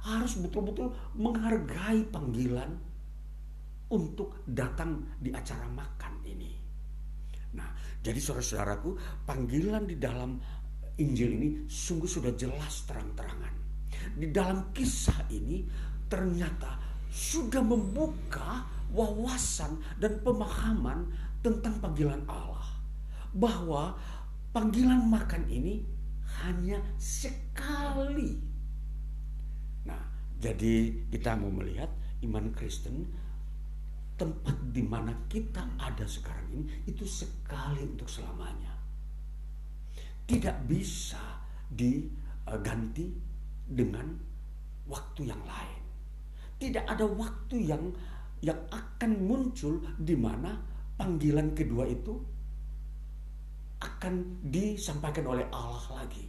[0.03, 2.75] Harus betul-betul menghargai panggilan
[3.87, 6.51] untuk datang di acara makan ini.
[7.55, 7.71] Nah,
[8.03, 10.35] jadi saudara-saudaraku, panggilan di dalam
[10.99, 13.55] Injil ini sungguh sudah jelas terang-terangan.
[14.19, 15.63] Di dalam kisah ini
[16.11, 16.75] ternyata
[17.07, 21.07] sudah membuka wawasan dan pemahaman
[21.39, 22.67] tentang panggilan Allah.
[23.31, 23.95] Bahwa
[24.51, 25.92] panggilan makan ini
[26.41, 28.41] hanya sekali.
[29.85, 30.01] Nah,
[30.41, 31.91] jadi kita mau melihat
[32.25, 33.05] iman Kristen
[34.17, 38.73] tempat di mana kita ada sekarang ini itu sekali untuk selamanya.
[40.23, 41.19] Tidak bisa
[41.67, 43.11] diganti
[43.67, 44.07] dengan
[44.87, 45.83] waktu yang lain.
[46.57, 47.91] Tidak ada waktu yang
[48.43, 50.59] yang akan muncul di mana
[50.99, 52.19] panggilan kedua itu
[53.83, 56.23] akan disampaikan oleh Allah lagi.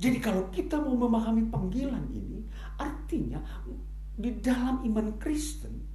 [0.00, 2.40] Jadi kalau kita mau memahami panggilan ini,
[2.80, 3.38] artinya
[4.16, 5.88] di dalam iman Kristen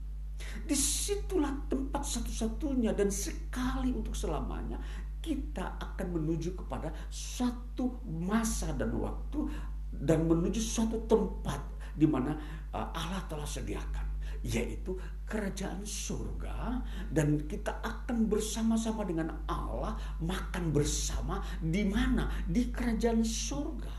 [0.65, 4.77] Di situlah tempat satu-satunya dan sekali untuk selamanya
[5.23, 9.49] kita akan menuju kepada satu masa dan waktu
[9.89, 11.57] dan menuju suatu tempat
[11.97, 12.37] di mana
[12.75, 14.05] uh, Allah telah sediakan
[14.45, 14.93] yaitu
[15.25, 23.95] kerajaan surga dan kita akan bersama-sama dengan Allah makan bersama di mana di kerajaan surga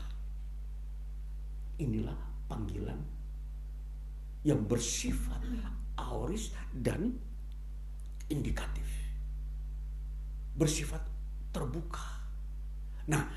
[1.77, 2.17] inilah
[2.47, 2.97] panggilan
[4.47, 5.43] yang bersifat
[5.99, 7.11] auris dan
[8.31, 8.87] indikatif.
[10.55, 11.03] Bersifat
[11.51, 12.23] terbuka.
[13.11, 13.27] Nah,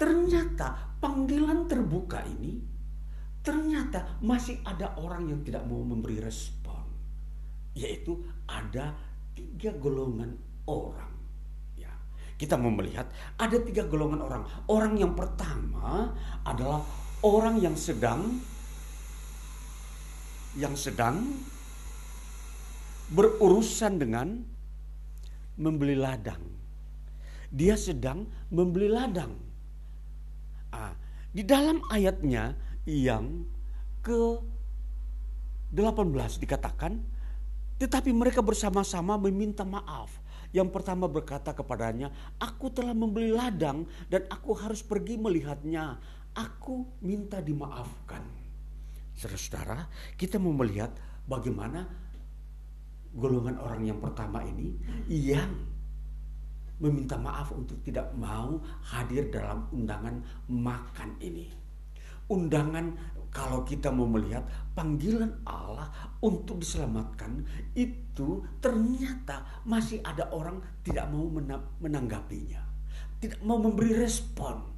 [0.00, 2.72] ternyata panggilan terbuka ini
[3.44, 6.63] ternyata masih ada orang yang tidak mau memberi respon.
[7.74, 8.94] Yaitu ada
[9.34, 10.38] tiga golongan
[10.70, 11.10] orang.
[11.74, 11.90] Ya,
[12.38, 14.42] kita mau melihat ada tiga golongan orang.
[14.70, 16.14] Orang yang pertama
[16.46, 16.86] adalah
[17.26, 18.38] orang yang sedang
[20.54, 21.34] yang sedang
[23.10, 24.28] berurusan dengan
[25.58, 26.40] membeli ladang.
[27.54, 29.34] Dia sedang membeli ladang.
[30.74, 30.94] Ah,
[31.30, 32.54] di dalam ayatnya
[32.86, 33.46] yang
[34.02, 34.38] ke
[35.74, 36.98] 18 dikatakan,
[37.84, 40.08] tetapi mereka bersama-sama meminta maaf.
[40.56, 42.08] Yang pertama berkata kepadanya,
[42.40, 46.00] "Aku telah membeli ladang dan aku harus pergi melihatnya.
[46.32, 48.24] Aku minta dimaafkan."
[49.12, 49.84] Saudara-saudara,
[50.16, 50.96] kita mau melihat
[51.28, 51.84] bagaimana
[53.12, 54.72] golongan orang yang pertama ini
[55.06, 55.52] yang
[56.80, 61.63] meminta maaf untuk tidak mau hadir dalam undangan makan ini.
[62.30, 62.86] Undangan
[63.34, 65.90] kalau kita mau melihat panggilan Allah
[66.22, 67.42] untuk diselamatkan
[67.74, 71.26] itu ternyata masih ada orang tidak mau
[71.82, 72.62] menanggapinya.
[73.18, 74.74] Tidak mau memberi respon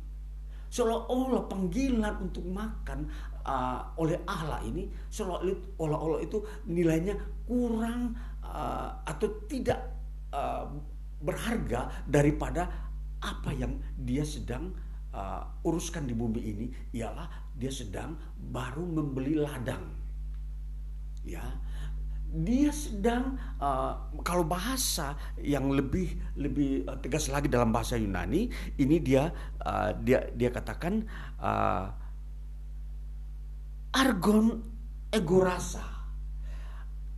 [0.77, 3.07] seolah-olah panggilan untuk makan
[3.47, 7.15] uh, oleh Allah ini seolah-olah itu nilainya
[7.47, 9.81] kurang uh, atau tidak
[10.35, 10.67] uh,
[11.23, 12.69] berharga daripada
[13.23, 14.69] apa yang dia sedang
[15.17, 19.89] uh, uruskan di bumi ini ialah dia sedang baru membeli ladang.
[21.25, 21.43] Ya.
[22.27, 29.31] Dia sedang uh, kalau bahasa yang lebih lebih tegas lagi dalam bahasa Yunani ini dia
[29.65, 31.07] uh, dia dia katakan
[31.41, 31.87] uh,
[33.97, 34.61] argon
[35.15, 35.87] egorasa.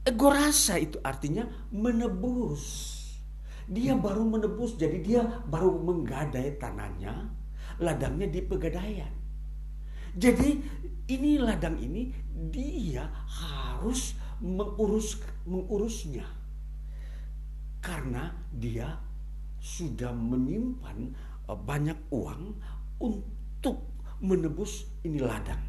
[0.07, 1.45] Egorasa itu artinya
[1.75, 2.95] menebus.
[3.69, 7.29] Dia baru menebus, jadi dia baru menggadai tanahnya,
[7.83, 9.13] ladangnya di pegadaian.
[10.19, 10.51] Jadi
[11.09, 12.11] ini ladang ini
[12.51, 16.27] dia harus mengurus mengurusnya
[17.83, 18.99] karena dia
[19.59, 20.99] sudah menyimpan
[21.49, 22.43] eh, banyak uang
[22.99, 25.63] untuk menebus ini ladang.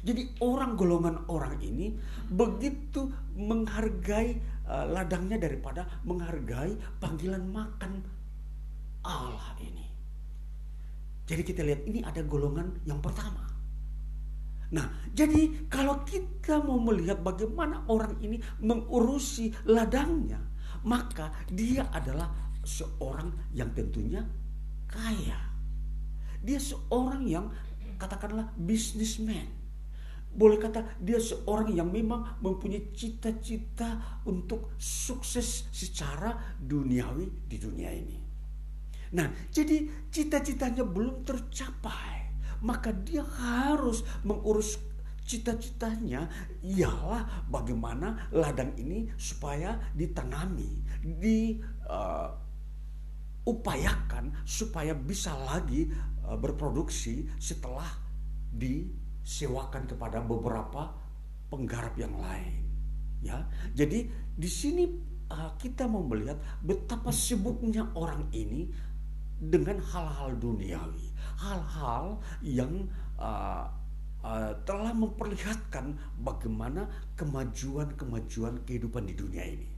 [0.00, 1.92] Jadi orang golongan orang ini
[2.32, 8.00] begitu menghargai uh, ladangnya daripada menghargai panggilan makan
[9.04, 9.89] Allah ini.
[11.30, 13.46] Jadi kita lihat ini ada golongan yang pertama.
[14.74, 20.42] Nah, jadi kalau kita mau melihat bagaimana orang ini mengurusi ladangnya,
[20.82, 22.34] maka dia adalah
[22.66, 24.26] seorang yang tentunya
[24.90, 25.38] kaya.
[26.42, 27.46] Dia seorang yang
[27.94, 29.46] katakanlah businessman.
[30.30, 38.29] Boleh kata dia seorang yang memang mempunyai cita-cita untuk sukses secara duniawi di dunia ini.
[39.10, 42.20] Nah, jadi cita-citanya belum tercapai
[42.60, 44.76] maka dia harus mengurus
[45.24, 46.26] cita-citanya
[46.66, 50.82] ialah bagaimana ladang ini supaya ditanami,
[53.46, 55.86] diupayakan uh, supaya bisa lagi
[56.26, 57.86] uh, berproduksi setelah
[58.50, 60.90] disewakan kepada beberapa
[61.46, 62.66] penggarap yang lain.
[63.20, 63.46] Ya,
[63.76, 64.88] jadi di sini
[65.30, 68.66] uh, kita mau melihat betapa sibuknya orang ini
[69.40, 71.10] dengan hal-hal duniawi
[71.40, 72.84] hal-hal yang
[73.16, 73.64] uh,
[74.20, 76.86] uh, telah memperlihatkan bagaimana
[77.16, 79.70] kemajuan-kemajuan kehidupan di dunia ini.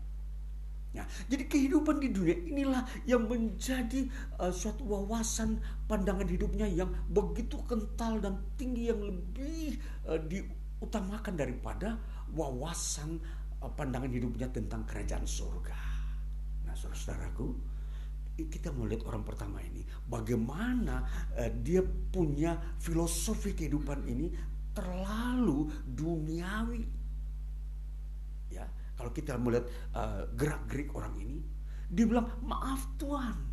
[0.92, 5.56] Ya, jadi kehidupan di dunia inilah yang menjadi uh, suatu wawasan
[5.88, 11.96] pandangan hidupnya yang begitu kental dan tinggi yang lebih uh, diutamakan daripada
[12.36, 13.24] wawasan
[13.64, 15.80] uh, pandangan hidupnya tentang kerajaan surga.
[16.68, 17.71] Nah, saudara-saudaraku,
[18.36, 19.84] kita melihat orang pertama ini.
[20.08, 21.04] Bagaimana
[21.36, 24.32] uh, dia punya filosofi kehidupan ini
[24.72, 26.84] terlalu duniawi.
[28.52, 31.38] Ya kalau kita melihat uh, gerak-gerik orang ini
[31.92, 33.52] dia bilang maaf Tuhan.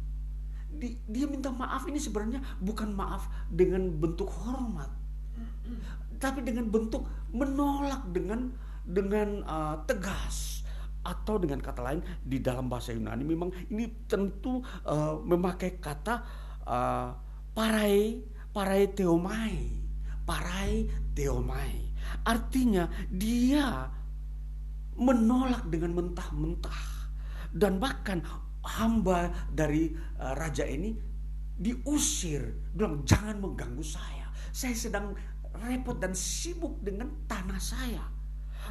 [0.70, 5.00] Di, dia minta maaf ini sebenarnya bukan maaf dengan bentuk hormat
[6.20, 8.52] tapi dengan bentuk menolak dengan
[8.84, 10.59] dengan uh, tegas
[11.00, 16.16] atau dengan kata lain di dalam bahasa Yunani memang ini tentu uh, memakai kata
[16.68, 17.10] uh,
[17.56, 18.20] parai
[18.52, 19.80] parai teomai
[20.30, 20.86] parai
[21.18, 21.90] teomai.
[22.22, 23.90] Artinya dia
[25.02, 27.10] menolak dengan mentah-mentah.
[27.50, 28.22] Dan bahkan
[28.62, 29.90] hamba dari
[30.22, 30.94] uh, raja ini
[31.58, 32.46] diusir
[32.78, 34.30] bilang jangan mengganggu saya.
[34.54, 35.18] Saya sedang
[35.66, 38.19] repot dan sibuk dengan tanah saya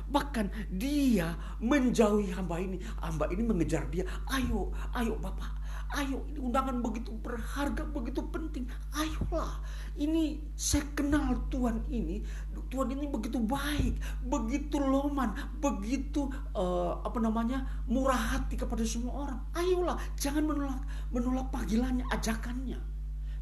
[0.06, 2.78] Bahkan dia menjauhi hamba ini.
[3.02, 4.06] Hamba ini mengejar dia.
[4.30, 5.58] Ayo, ayo Bapak.
[5.88, 8.68] Ayo, ini undangan begitu berharga, begitu penting.
[8.92, 9.56] Ayolah,
[9.96, 12.20] ini saya kenal Tuhan ini.
[12.68, 13.96] Tuhan ini begitu baik,
[14.28, 19.40] begitu loman, begitu uh, apa namanya murah hati kepada semua orang.
[19.56, 22.76] Ayolah, jangan menolak menolak panggilannya, ajakannya.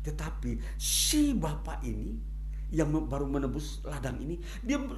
[0.07, 2.36] Tetapi si bapak ini
[2.75, 4.91] yang baru menebus ladang ini dia uh,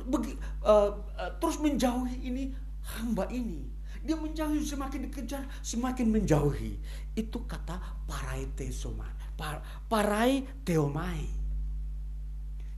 [0.65, 0.91] uh,
[1.37, 2.53] terus menjauhi ini
[2.97, 3.77] hamba ini.
[3.99, 6.81] Dia menjauhi semakin dikejar semakin menjauhi.
[7.13, 9.05] Itu kata parai tesoma
[9.37, 9.61] par,
[9.91, 11.39] parai teomai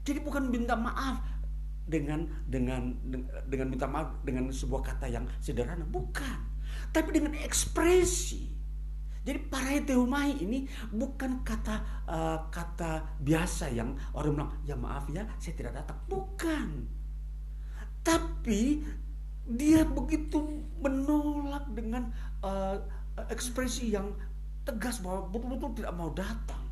[0.01, 1.21] jadi bukan minta maaf
[1.85, 2.97] dengan dengan
[3.45, 6.49] dengan minta maaf dengan sebuah kata yang sederhana bukan.
[6.89, 8.49] Tapi dengan ekspresi
[9.21, 15.53] jadi paraiteumai ini bukan kata uh, kata biasa yang orang bilang ya maaf ya saya
[15.53, 15.97] tidak datang.
[16.09, 16.89] Bukan.
[18.01, 18.81] Tapi
[19.45, 22.09] dia begitu menolak dengan
[22.41, 22.81] uh,
[23.29, 24.09] ekspresi yang
[24.65, 26.65] tegas bahwa betul-betul tidak mau datang.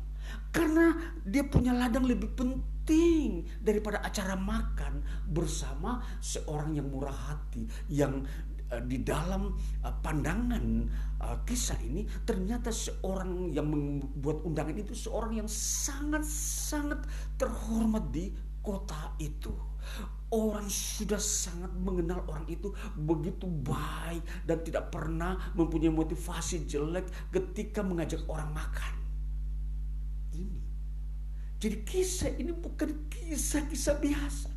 [0.50, 8.26] Karena dia punya ladang lebih penting daripada acara makan bersama seorang yang murah hati, yang
[8.70, 10.86] Eh, di dalam pandangan
[11.20, 17.04] uh, kisah ini ternyata seorang yang membuat undangan itu seorang yang sangat-sangat
[17.36, 18.32] terhormat di
[18.64, 19.52] kota itu.
[20.30, 27.82] Orang sudah sangat mengenal orang itu begitu baik dan tidak pernah mempunyai motivasi jelek ketika
[27.82, 28.94] mengajak orang makan.
[30.30, 30.59] Ini.
[31.60, 34.50] Jadi kisah ini bukan kisah-kisah biasa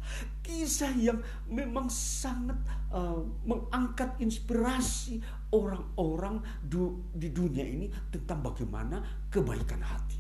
[0.44, 2.60] kisah yang memang sangat
[2.92, 5.24] uh, mengangkat inspirasi
[5.56, 9.00] orang-orang du di dunia ini tentang bagaimana
[9.32, 10.20] kebaikan hati.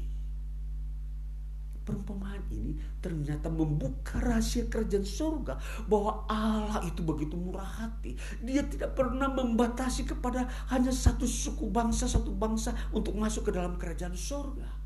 [1.84, 5.60] Perumpamaan ini ternyata membuka rahasia kerajaan surga
[5.92, 8.16] bahwa Allah itu begitu murah hati.
[8.40, 13.76] Dia tidak pernah membatasi kepada hanya satu suku bangsa, satu bangsa untuk masuk ke dalam
[13.76, 14.83] kerajaan surga.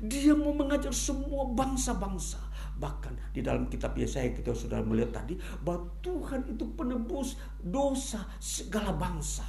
[0.00, 5.86] Dia mau mengajak semua bangsa-bangsa Bahkan di dalam kitab Yesaya kita sudah melihat tadi bahwa
[6.02, 9.46] Tuhan itu penebus dosa segala bangsa.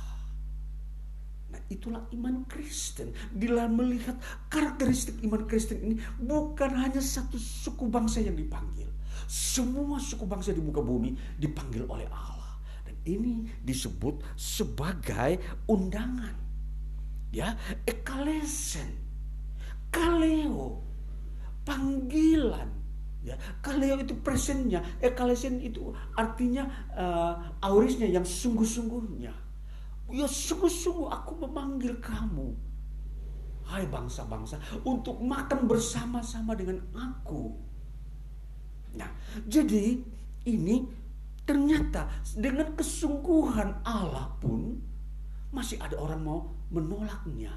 [1.49, 3.09] Nah itulah iman Kristen.
[3.33, 4.21] Bila melihat
[4.53, 8.89] karakteristik iman Kristen ini bukan hanya satu suku bangsa yang dipanggil.
[9.23, 12.59] semua suku bangsa di muka bumi dipanggil oleh Allah.
[12.83, 15.39] Dan ini disebut sebagai
[15.69, 16.35] undangan.
[17.31, 17.55] Ya,
[17.87, 19.02] ekalesen.
[19.93, 20.81] Kaleo.
[21.63, 22.73] Panggilan.
[23.23, 29.31] Ya, kaleo itu presennya, ekalesen itu artinya uh, aurisnya yang sungguh-sungguhnya.
[30.11, 32.51] Ya sungguh-sungguh aku memanggil kamu
[33.63, 37.55] Hai bangsa-bangsa, untuk makan bersama-sama dengan aku.
[38.99, 39.07] Nah,
[39.47, 40.03] jadi
[40.43, 40.83] ini
[41.47, 44.83] ternyata dengan kesungguhan Allah pun
[45.55, 46.39] masih ada orang mau
[46.75, 47.55] menolaknya.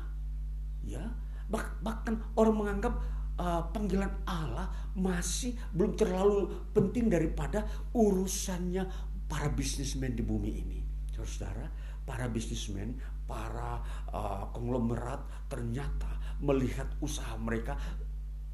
[0.87, 1.03] Ya,
[1.49, 2.95] bahkan orang menganggap
[3.39, 8.87] uh, panggilan Allah masih belum terlalu penting daripada urusannya
[9.31, 10.79] para bisnismen di bumi ini.
[11.17, 11.67] Saudara,
[12.05, 12.95] para bisnismen
[13.27, 13.83] para
[14.13, 17.75] uh, konglomerat ternyata melihat usaha mereka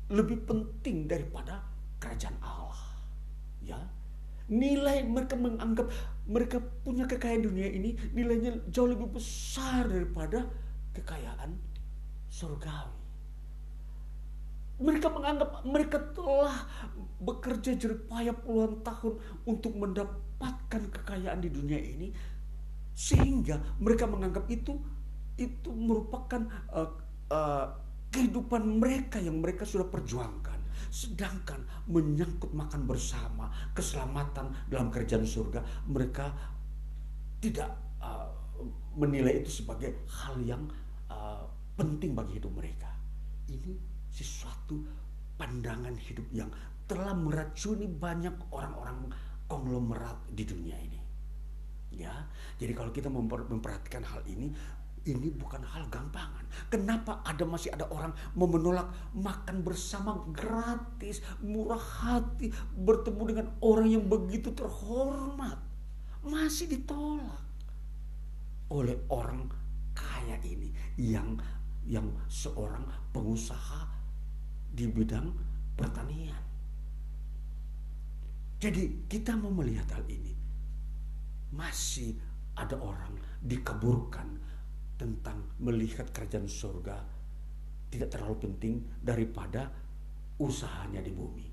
[0.08, 1.60] lebih penting daripada
[2.00, 2.80] kerajaan Allah.
[3.62, 3.78] Ya,
[4.50, 5.86] nilai mereka menganggap
[6.26, 10.46] mereka punya kekayaan dunia ini nilainya jauh lebih besar daripada
[10.94, 11.71] kekayaan
[12.32, 12.96] surgawi.
[14.80, 16.64] Mereka menganggap mereka telah
[17.20, 22.10] bekerja jerih payah puluhan tahun untuk mendapatkan kekayaan di dunia ini
[22.96, 24.80] sehingga mereka menganggap itu
[25.38, 26.90] itu merupakan uh,
[27.30, 27.66] uh,
[28.12, 30.60] kehidupan mereka yang mereka sudah perjuangkan
[30.92, 36.28] sedangkan menyangkut makan bersama keselamatan dalam kerjaan surga mereka
[37.40, 37.72] tidak
[38.04, 38.28] uh,
[38.92, 40.68] menilai itu sebagai hal yang
[41.76, 42.90] penting bagi hidup mereka.
[43.48, 43.72] Ini
[44.12, 44.84] sesuatu
[45.40, 46.52] pandangan hidup yang
[46.84, 49.08] telah meracuni banyak orang-orang
[49.48, 51.00] konglomerat di dunia ini.
[51.92, 52.24] Ya,
[52.56, 54.48] jadi kalau kita memperhatikan hal ini,
[55.04, 56.46] ini bukan hal gampangan.
[56.72, 62.48] Kenapa ada masih ada orang mau menolak makan bersama gratis, murah hati,
[62.78, 65.58] bertemu dengan orang yang begitu terhormat,
[66.24, 67.44] masih ditolak
[68.72, 69.52] oleh orang
[69.92, 71.36] kaya ini yang
[71.86, 73.88] yang seorang pengusaha
[74.72, 75.28] di bidang
[75.74, 76.38] pertanian.
[78.62, 80.32] Jadi kita mau melihat hal ini
[81.52, 82.14] masih
[82.54, 84.38] ada orang dikaburkan
[84.94, 86.94] tentang melihat kerajaan surga
[87.90, 89.68] tidak terlalu penting daripada
[90.38, 91.50] usahanya di bumi.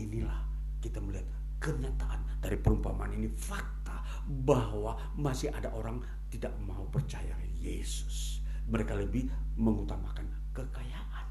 [0.00, 0.40] Inilah
[0.80, 1.28] kita melihat
[1.62, 8.41] kenyataan dari perumpamaan ini fakta bahwa masih ada orang tidak mau percaya Yesus.
[8.68, 11.26] Mereka lebih mengutamakan kekayaan.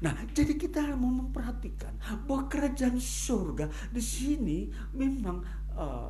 [0.00, 1.92] Nah, jadi kita mau memperhatikan
[2.24, 4.58] bahwa kerajaan surga di sini
[4.96, 5.44] memang
[5.76, 6.08] uh,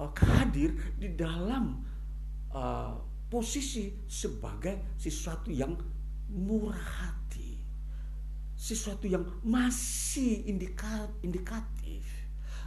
[0.00, 0.10] uh,
[0.40, 1.86] hadir di dalam
[2.50, 2.98] uh,
[3.30, 5.78] posisi sebagai sesuatu yang
[6.34, 7.62] murah hati,
[8.58, 12.02] sesuatu yang masih indikat, indikatif,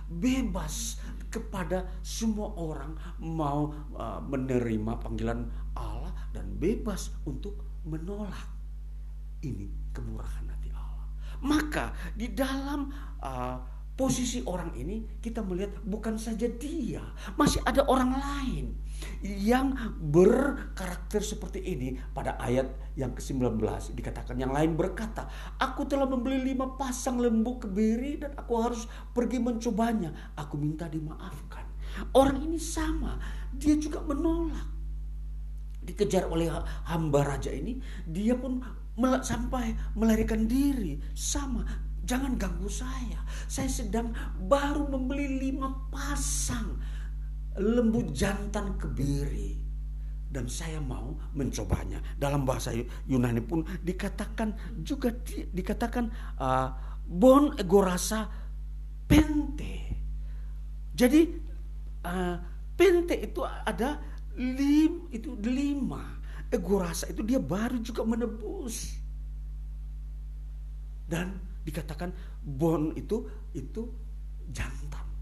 [0.07, 8.49] bebas kepada semua orang mau uh, menerima panggilan Allah dan bebas untuk menolak.
[9.43, 11.07] Ini kemurahan hati Allah.
[11.43, 12.88] Maka di dalam
[13.19, 13.57] uh,
[13.93, 17.03] posisi orang ini kita melihat bukan saja dia,
[17.38, 18.65] masih ada orang lain
[19.21, 23.61] yang berkarakter seperti ini pada ayat yang ke-19
[23.93, 25.30] dikatakan yang lain berkata,
[25.61, 30.34] aku telah membeli lima pasang lembu kebiri dan aku harus pergi mencobanya.
[30.39, 31.65] Aku minta dimaafkan.
[32.17, 33.21] Orang ini sama,
[33.53, 34.72] dia juga menolak.
[35.84, 36.47] Dikejar oleh
[36.88, 37.77] hamba raja ini,
[38.07, 38.63] dia pun
[39.23, 41.65] sampai melarikan diri sama
[42.03, 43.23] Jangan ganggu saya.
[43.47, 44.11] Saya sedang
[44.43, 46.75] baru membeli lima pasang
[47.55, 49.63] lembu jantan kebiri.
[50.27, 52.03] Dan saya mau mencobanya.
[52.19, 52.75] Dalam bahasa
[53.07, 54.51] Yunani pun dikatakan
[54.84, 56.11] juga di, dikatakan
[56.43, 56.69] uh,
[57.07, 58.27] bon egorasa
[59.07, 59.95] pente.
[60.91, 61.21] Jadi
[62.03, 62.36] uh,
[62.75, 64.01] pente itu ada
[64.38, 66.21] lim itu lima.
[66.53, 68.97] Egorasa itu dia baru juga menebus.
[71.09, 72.11] Dan dikatakan
[72.43, 73.23] bon itu
[73.55, 73.88] itu
[74.51, 75.13] jantan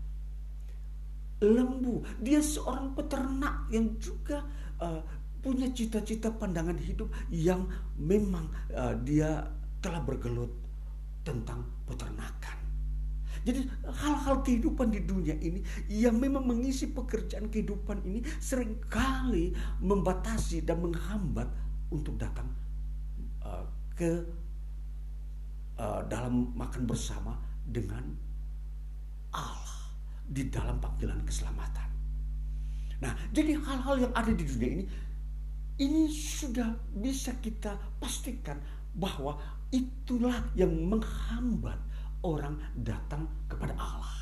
[1.42, 4.46] lembu dia seorang peternak yang juga
[4.78, 5.02] uh,
[5.42, 7.66] punya cita-cita pandangan hidup yang
[7.98, 8.46] memang
[8.78, 9.50] uh, dia
[9.82, 10.54] telah bergelut
[11.26, 12.61] tentang peternakan
[13.42, 20.62] jadi hal-hal kehidupan di dunia ini yang memang mengisi pekerjaan kehidupan ini sering kali membatasi
[20.62, 21.50] dan menghambat
[21.90, 22.48] untuk datang
[23.42, 23.66] uh,
[23.98, 24.22] ke
[25.82, 27.34] uh, dalam makan bersama
[27.66, 28.06] dengan
[29.34, 29.82] Allah
[30.32, 31.90] di dalam panggilan keselamatan.
[33.02, 34.86] Nah, jadi hal-hal yang ada di dunia ini
[35.82, 38.62] ini sudah bisa kita pastikan
[38.94, 39.42] bahwa
[39.74, 41.80] itulah yang menghambat
[42.26, 44.18] orang datang kepada Allah.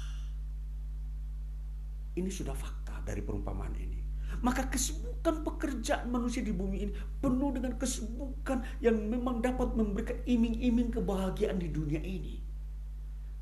[2.16, 4.00] Ini sudah fakta dari perumpamaan ini.
[4.40, 10.94] Maka kesibukan pekerjaan manusia di bumi ini penuh dengan kesibukan yang memang dapat memberikan iming-iming
[10.94, 12.40] kebahagiaan di dunia ini.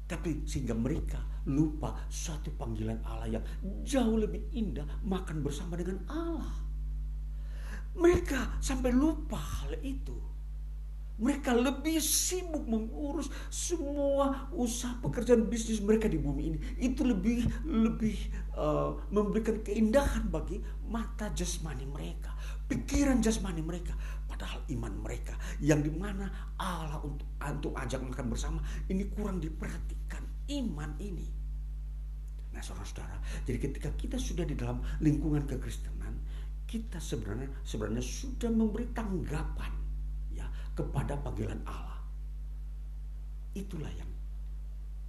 [0.07, 1.19] Tapi sehingga mereka
[1.51, 3.43] lupa suatu panggilan Allah yang
[3.83, 6.55] jauh lebih indah makan bersama dengan Allah.
[7.97, 10.36] Mereka sampai lupa hal itu.
[11.17, 16.59] Mereka lebih sibuk mengurus semua usaha pekerjaan bisnis mereka di bumi ini.
[16.77, 18.17] Itu lebih lebih
[18.53, 22.37] uh, memberikan keindahan bagi mata jasmani mereka,
[22.69, 23.97] pikiran jasmani mereka.
[24.29, 30.21] Padahal iman mereka yang di mana Allah untuk untuk ajak makan bersama ini kurang diperhatikan
[30.53, 31.25] iman ini.
[32.53, 36.13] Nah, saudara-saudara, jadi ketika kita sudah di dalam lingkungan kekristenan,
[36.69, 39.86] kita sebenarnya sebenarnya sudah memberi tanggapan
[40.77, 41.97] kepada panggilan Allah.
[43.57, 44.07] Itulah yang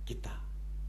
[0.09, 0.33] kita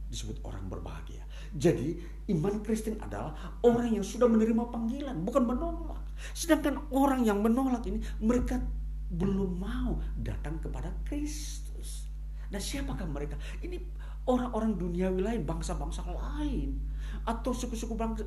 [0.08, 1.22] disebut orang berbahagia.
[1.52, 2.00] Jadi
[2.32, 3.36] iman Kristen adalah
[3.68, 6.02] orang yang sudah menerima panggilan, bukan menolak.
[6.32, 8.58] Sedangkan orang yang menolak ini mereka
[9.12, 12.08] belum mau datang kepada Kristus.
[12.50, 13.36] Nah siapakah mereka?
[13.60, 13.78] Ini
[14.30, 16.80] orang-orang duniawi lain, bangsa-bangsa lain
[17.26, 18.24] atau suku-suku bangsa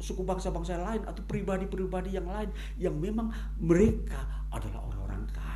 [0.00, 5.49] suku bangsa-bangsa lain atau pribadi-pribadi yang lain yang memang mereka adalah orang-orang kaya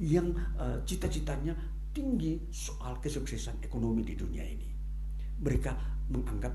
[0.00, 1.52] yang uh, cita-citanya
[1.92, 4.68] tinggi soal kesuksesan ekonomi di dunia ini.
[5.40, 5.72] Mereka
[6.08, 6.54] menganggap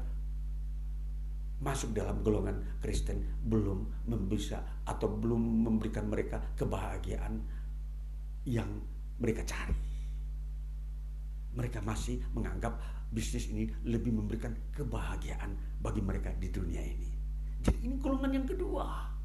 [1.61, 3.87] masuk dalam golongan Kristen belum
[4.27, 7.39] bisa atau belum memberikan mereka kebahagiaan
[8.49, 8.69] yang
[9.21, 9.77] mereka cari.
[11.55, 12.75] Mereka masih menganggap
[13.13, 17.09] bisnis ini lebih memberikan kebahagiaan bagi mereka di dunia ini.
[17.63, 19.15] Jadi ini golongan yang kedua.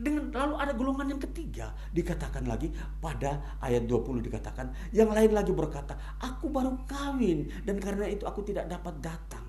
[0.00, 2.72] Dengan lalu ada golongan yang ketiga dikatakan lagi
[3.04, 8.40] pada ayat 20 dikatakan yang lain lagi berkata aku baru kawin dan karena itu aku
[8.40, 9.44] tidak dapat datang.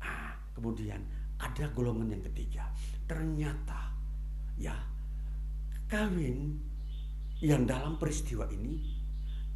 [0.00, 1.04] Ah, kemudian
[1.36, 2.64] ada golongan yang ketiga.
[3.04, 3.92] Ternyata
[4.56, 4.72] ya
[5.92, 6.56] kawin
[7.44, 8.80] yang dalam peristiwa ini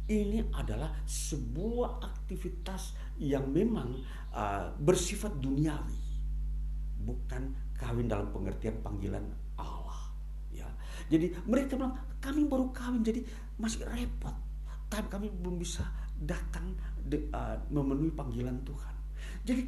[0.07, 3.97] ini adalah sebuah aktivitas yang memang
[4.31, 6.07] uh, bersifat duniawi
[7.03, 9.23] bukan kawin dalam pengertian panggilan
[9.55, 10.11] Allah
[10.51, 10.67] ya.
[11.07, 13.21] Jadi mereka bilang kami baru kawin jadi
[13.61, 14.33] masih repot.
[14.87, 15.85] Tapi kami belum bisa
[16.17, 16.73] datang
[17.05, 18.95] de, uh, memenuhi panggilan Tuhan.
[19.45, 19.63] Jadi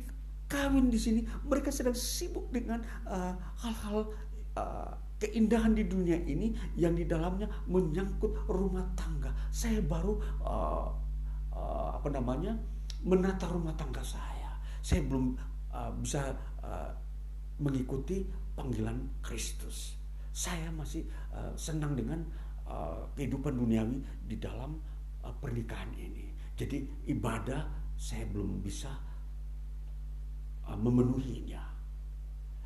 [0.50, 4.10] kawin di sini mereka sedang sibuk dengan uh, hal-hal
[4.58, 9.30] uh, keindahan di dunia ini yang di dalamnya menyangkut rumah tangga.
[9.52, 10.88] Saya baru uh,
[11.54, 12.56] uh, apa namanya
[13.04, 14.56] menata rumah tangga saya.
[14.80, 15.36] Saya belum
[15.76, 16.34] uh, bisa
[16.64, 16.90] uh,
[17.60, 18.24] mengikuti
[18.56, 19.96] panggilan Kristus.
[20.32, 21.04] Saya masih
[21.36, 22.24] uh, senang dengan
[22.68, 24.80] uh, kehidupan duniawi di dalam
[25.24, 26.32] uh, pernikahan ini.
[26.56, 27.68] Jadi ibadah
[28.00, 28.92] saya belum bisa
[30.68, 31.64] uh, memenuhinya.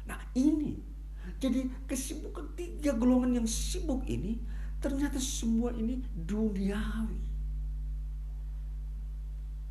[0.05, 0.93] Nah ini
[1.39, 4.39] jadi kesibukan tiga golongan yang sibuk ini
[4.83, 7.31] ternyata semua ini duniawi.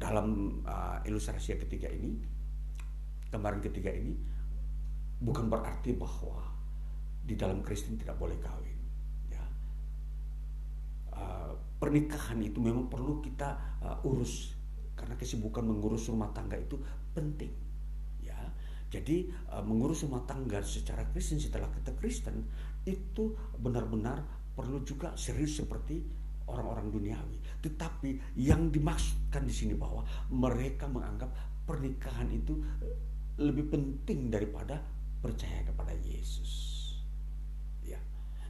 [0.01, 2.19] Dalam uh, ilustrasi ketiga ini,
[3.31, 4.17] kemarin ketiga ini,
[5.23, 6.43] bukan berarti bahwa
[7.23, 8.79] di dalam Kristen tidak boleh kawin.
[9.31, 9.45] Ya.
[11.15, 14.59] Uh, pernikahan itu memang perlu kita uh, urus
[14.99, 16.75] karena kesibukan mengurus rumah tangga itu
[17.15, 17.55] penting.
[18.19, 18.39] Ya,
[18.91, 22.43] jadi uh, mengurus rumah tangga secara Kristen setelah kita Kristen
[22.83, 24.27] itu benar-benar
[24.59, 26.03] perlu juga serius seperti
[26.51, 27.39] orang-orang duniawi.
[27.63, 30.03] Tetapi yang dimaksudkan di sini bahwa
[30.35, 31.31] mereka menganggap
[31.63, 32.59] pernikahan itu
[33.39, 34.83] lebih penting daripada
[35.23, 36.51] percaya kepada Yesus.
[37.87, 37.97] Ya.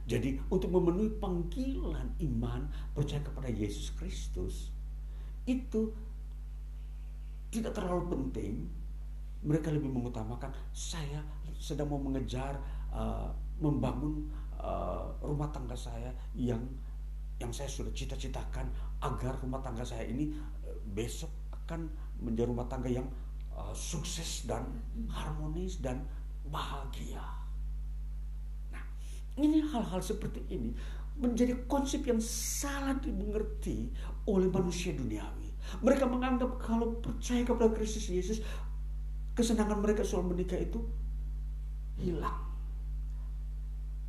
[0.09, 2.67] Jadi untuk memenuhi panggilan iman
[2.97, 4.73] percaya kepada Yesus Kristus
[5.45, 5.93] itu
[7.53, 8.65] tidak terlalu penting.
[9.45, 11.21] Mereka lebih mengutamakan saya
[11.53, 12.57] sedang mau mengejar
[12.89, 13.29] uh,
[13.61, 14.25] membangun
[14.57, 16.63] uh, rumah tangga saya yang
[17.37, 18.71] yang saya sudah cita-citakan
[19.03, 20.31] agar rumah tangga saya ini
[20.63, 21.91] uh, besok akan
[22.23, 23.07] menjadi rumah tangga yang
[23.51, 24.63] uh, sukses dan
[25.11, 26.07] harmonis dan
[26.47, 27.23] bahagia.
[28.71, 28.83] Nah,
[29.39, 30.73] ini hal-hal seperti ini
[31.13, 33.93] menjadi konsep yang salah dimengerti
[34.25, 35.53] oleh manusia duniawi.
[35.79, 38.39] Mereka menganggap kalau percaya kepada Kristus Yesus,
[39.37, 40.81] kesenangan mereka soal menikah itu
[42.01, 42.41] hilang.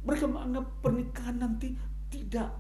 [0.05, 1.73] Mereka menganggap pernikahan nanti
[2.13, 2.53] tidak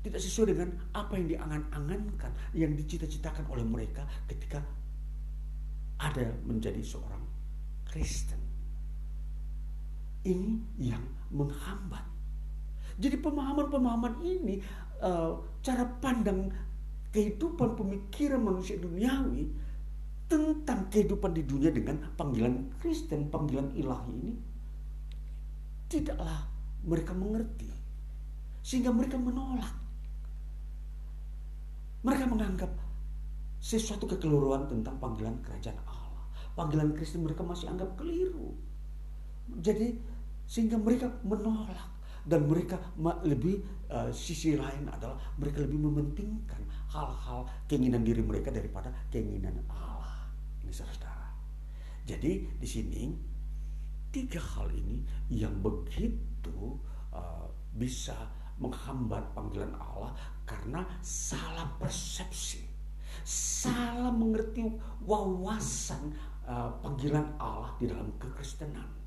[0.00, 4.64] tidak sesuai dengan apa yang diangan-angankan, yang dicita-citakan oleh mereka ketika
[6.00, 7.20] ada menjadi seorang
[7.84, 8.49] Kristen.
[10.24, 12.04] Ini yang menghambat.
[13.00, 14.60] Jadi pemahaman-pemahaman ini
[15.00, 16.52] uh, cara pandang
[17.10, 19.48] kehidupan pemikiran manusia duniawi
[20.30, 24.34] tentang kehidupan di dunia dengan panggilan Kristen, panggilan ilahi ini
[25.90, 26.46] tidaklah
[26.86, 27.66] mereka mengerti
[28.62, 29.74] sehingga mereka menolak.
[32.00, 32.70] Mereka menganggap
[33.60, 36.24] sesuatu kekeliruan tentang panggilan kerajaan Allah.
[36.56, 38.56] Panggilan Kristen mereka masih anggap keliru.
[39.58, 39.98] Jadi
[40.46, 42.76] sehingga mereka menolak dan mereka
[43.24, 46.60] lebih uh, sisi lain adalah mereka lebih mementingkan
[46.92, 50.28] hal-hal keinginan diri mereka daripada keinginan Allah.
[50.60, 51.32] Ini saudara.
[52.04, 53.02] Jadi di sini
[54.10, 56.76] tiga hal ini yang begitu
[57.14, 58.14] uh, bisa
[58.60, 60.12] menghambat panggilan Allah
[60.44, 62.60] karena salah persepsi,
[63.24, 64.66] salah mengerti
[65.06, 66.12] wawasan
[66.44, 68.99] uh, panggilan Allah di dalam kekristenan.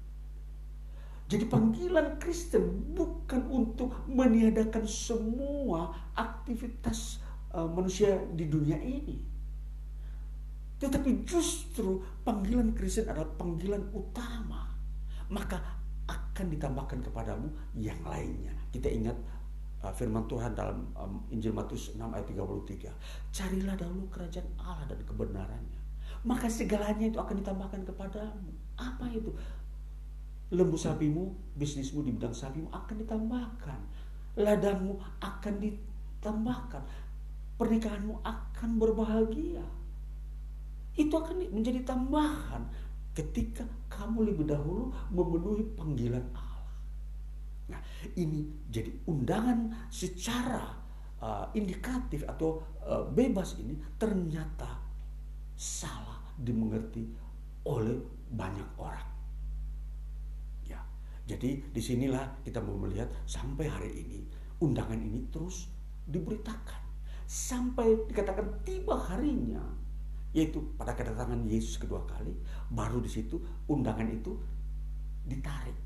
[1.33, 9.17] Jadi panggilan Kristen bukan untuk meniadakan semua aktivitas uh, manusia di dunia ini.
[10.77, 14.69] Tetapi justru panggilan Kristen adalah panggilan utama.
[15.33, 15.57] Maka
[16.05, 17.49] akan ditambahkan kepadamu
[17.81, 18.53] yang lainnya.
[18.69, 19.17] Kita ingat
[19.81, 22.93] uh, firman Tuhan dalam um, Injil Matius 6 ayat 33.
[23.33, 25.81] Carilah dahulu kerajaan Allah dan kebenarannya.
[26.29, 28.53] Maka segalanya itu akan ditambahkan kepadamu.
[28.77, 29.33] Apa itu?
[30.53, 33.79] Lembu sapimu, bisnismu di bidang sapimu akan ditambahkan.
[34.37, 36.83] Ladangmu akan ditambahkan.
[37.57, 39.65] Pernikahanmu akan berbahagia.
[40.93, 42.69] Itu akan menjadi tambahan
[43.17, 46.73] ketika kamu lebih dahulu memenuhi panggilan Allah.
[47.73, 47.81] Nah,
[48.17, 50.65] ini jadi undangan secara
[51.21, 54.81] uh, indikatif atau uh, bebas ini ternyata
[55.53, 57.05] salah dimengerti
[57.69, 57.97] oleh
[58.33, 59.12] banyak orang.
[61.23, 64.19] Jadi di sinilah kita mau melihat sampai hari ini
[64.59, 65.71] undangan ini terus
[66.03, 66.83] diberitakan
[67.23, 69.63] sampai dikatakan tiba harinya
[70.35, 72.35] yaitu pada kedatangan Yesus kedua kali
[72.67, 73.39] baru di situ
[73.71, 74.35] undangan itu
[75.23, 75.77] ditarik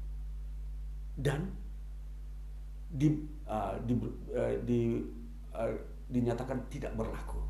[1.18, 1.52] dan
[2.88, 3.12] di,
[3.46, 3.94] uh, di,
[4.32, 4.80] uh, di
[5.52, 5.74] uh,
[6.08, 7.42] dinyatakan tidak berlaku.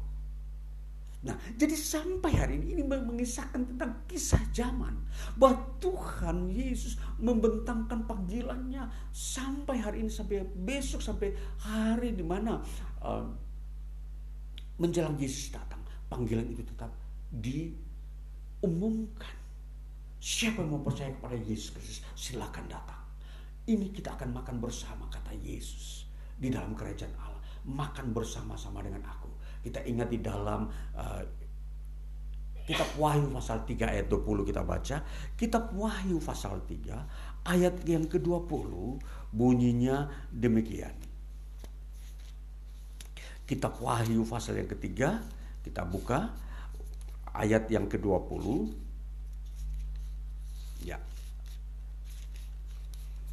[1.17, 4.93] Nah, jadi sampai hari ini ini mengisahkan tentang kisah zaman
[5.33, 12.61] bahwa Tuhan Yesus membentangkan panggilannya sampai hari ini sampai besok sampai hari di mana
[13.01, 13.25] uh,
[14.77, 16.93] menjelang Yesus datang panggilan itu tetap
[17.33, 19.33] diumumkan.
[20.21, 23.01] Siapa yang mau percaya kepada Yesus Kristus silakan datang.
[23.65, 26.05] Ini kita akan makan bersama kata Yesus
[26.37, 27.41] di dalam kerajaan Allah.
[27.67, 29.27] Makan bersama-sama dengan aku
[29.61, 31.21] kita ingat di dalam uh,
[32.67, 34.97] kitab Wahyu pasal 3 ayat 20 kita baca.
[35.39, 38.99] Kitab Wahyu pasal 3 ayat yang ke-20
[39.31, 40.91] bunyinya demikian.
[43.47, 45.23] Kitab Wahyu pasal yang ketiga
[45.63, 46.35] kita buka
[47.31, 48.43] ayat yang ke-20.
[50.83, 50.99] Ya.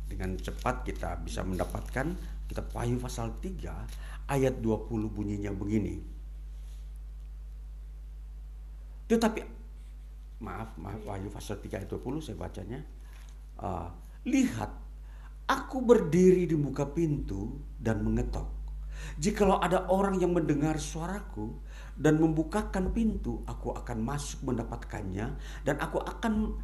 [0.07, 2.15] Dengan cepat kita bisa mendapatkan
[2.47, 6.14] kitab Wahyu pasal 3 ayat 20 bunyinya begini.
[9.09, 9.41] Tetapi
[10.41, 12.81] maaf, maaf Wahyu pasal 3 ayat 20 saya bacanya.
[13.61, 13.89] Uh,
[14.29, 14.73] lihat,
[15.49, 18.65] aku berdiri di muka pintu dan mengetok.
[19.21, 21.61] Jikalau ada orang yang mendengar suaraku
[21.95, 26.57] dan membukakan pintu, aku akan masuk mendapatkannya dan aku akan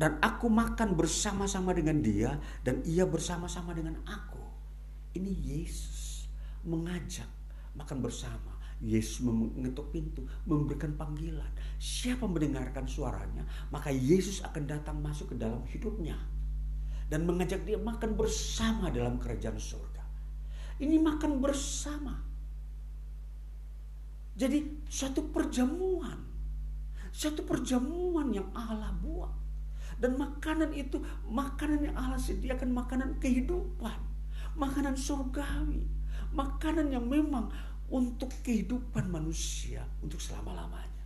[0.00, 4.40] dan aku makan bersama-sama dengan dia dan ia bersama-sama dengan aku.
[5.12, 6.24] Ini Yesus
[6.64, 7.28] mengajak
[7.76, 8.59] makan bersama.
[8.80, 11.52] Yesus mengetuk pintu, memberikan panggilan.
[11.76, 16.16] Siapa mendengarkan suaranya, maka Yesus akan datang masuk ke dalam hidupnya
[17.10, 20.00] dan mengajak dia makan bersama dalam kerajaan surga.
[20.80, 22.14] Ini makan bersama.
[24.38, 26.16] Jadi suatu perjamuan.
[27.10, 29.34] Suatu perjamuan yang Allah buat.
[30.00, 33.98] Dan makanan itu makanan yang Allah sediakan makanan kehidupan.
[34.56, 35.84] Makanan surgawi.
[36.32, 37.50] Makanan yang memang
[37.90, 41.04] untuk kehidupan manusia untuk selama-lamanya.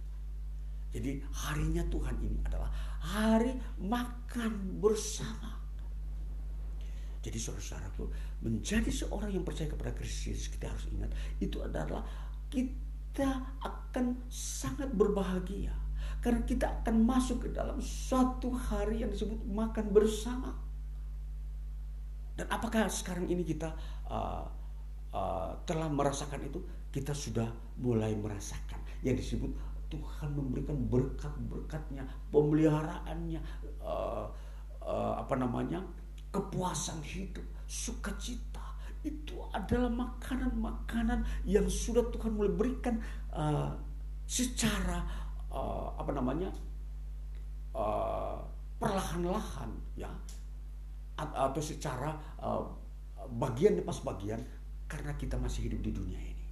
[0.94, 2.70] Jadi harinya Tuhan ini adalah
[3.02, 3.50] hari
[3.82, 5.58] makan bersama.
[7.24, 8.04] Jadi saudara-saudaraku,
[8.44, 11.10] menjadi seorang yang percaya kepada Kristus, kita harus ingat
[11.40, 12.04] itu adalah
[12.52, 13.32] kita
[13.64, 15.72] akan sangat berbahagia
[16.20, 20.52] karena kita akan masuk ke dalam suatu hari yang disebut makan bersama.
[22.36, 23.72] Dan apakah sekarang ini kita
[24.08, 24.44] uh,
[25.14, 26.58] uh, telah merasakan itu,
[26.90, 27.46] kita sudah
[27.78, 29.54] mulai merasakan yang disebut
[29.86, 32.02] Tuhan memberikan berkat-berkatnya,
[32.34, 33.38] pemeliharaannya,
[33.78, 34.26] uh,
[34.82, 35.78] uh, apa namanya,
[36.34, 38.62] kepuasan hidup, sukacita.
[39.04, 42.96] itu adalah makanan-makanan yang sudah Tuhan mulai berikan
[43.36, 43.68] uh,
[44.24, 45.04] secara
[45.52, 46.48] uh, apa namanya
[47.76, 48.40] uh,
[48.80, 50.08] perlahan-lahan ya
[51.20, 52.64] atau secara uh,
[53.36, 54.40] bagian lepas bagian
[54.94, 56.46] karena kita masih hidup di dunia ini.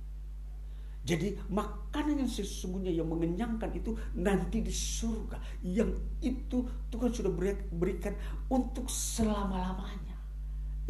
[1.07, 5.39] Jadi makanan yang sesungguhnya yang mengenyangkan itu nanti di surga.
[5.63, 7.31] Yang itu Tuhan sudah
[7.71, 8.15] berikan
[8.51, 10.19] untuk selama-lamanya.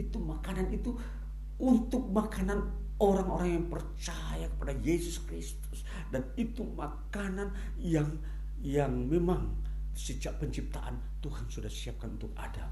[0.00, 0.96] Itu makanan itu
[1.60, 2.60] untuk makanan
[3.00, 5.84] orang-orang yang percaya kepada Yesus Kristus.
[6.08, 8.08] Dan itu makanan yang
[8.64, 9.60] yang memang
[9.92, 12.68] sejak penciptaan Tuhan sudah siapkan untuk Adam.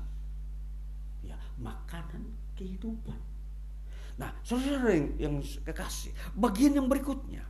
[1.25, 2.25] Ya, makanan
[2.57, 3.30] kehidupan.
[4.21, 7.41] Nah, saudara yang, yang kekasih, bagian yang berikutnya.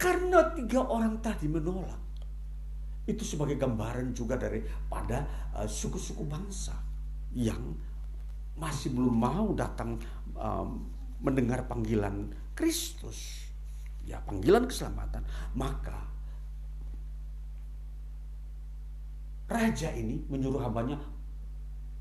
[0.00, 2.00] Karena tiga orang tadi menolak.
[3.04, 6.72] Itu sebagai gambaran juga daripada uh, suku-suku bangsa
[7.36, 7.76] yang
[8.56, 10.00] masih belum mau datang
[10.32, 10.88] um,
[11.20, 13.48] mendengar panggilan Kristus.
[14.08, 15.20] Ya, panggilan keselamatan.
[15.52, 16.08] Maka
[19.48, 21.00] raja ini menyuruh hambanya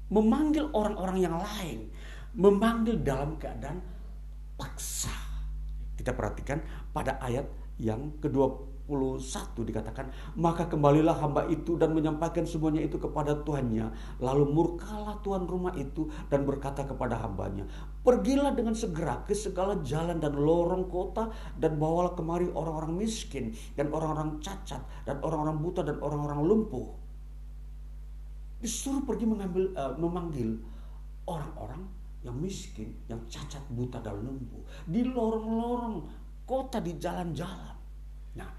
[0.08, 1.92] memanggil orang-orang yang lain
[2.38, 3.82] memanggil dalam keadaan
[4.56, 5.12] paksa.
[5.98, 6.62] Kita perhatikan
[6.94, 7.50] pada ayat
[7.82, 13.90] yang ke-21 dikatakan, maka kembalilah hamba itu dan menyampaikan semuanya itu kepada tuannya.
[14.22, 17.66] Lalu murkalah tuan rumah itu dan berkata kepada hambanya,
[18.06, 23.90] pergilah dengan segera ke segala jalan dan lorong kota dan bawalah kemari orang-orang miskin dan
[23.90, 26.94] orang-orang cacat dan orang-orang buta dan orang-orang lumpuh.
[28.62, 30.58] Disuruh pergi mengambil uh, memanggil
[31.30, 31.97] orang-orang
[32.28, 36.04] yang miskin, yang cacat buta dan lumpuh, di lorong-lorong
[36.44, 37.76] kota di jalan-jalan.
[38.36, 38.52] Nah,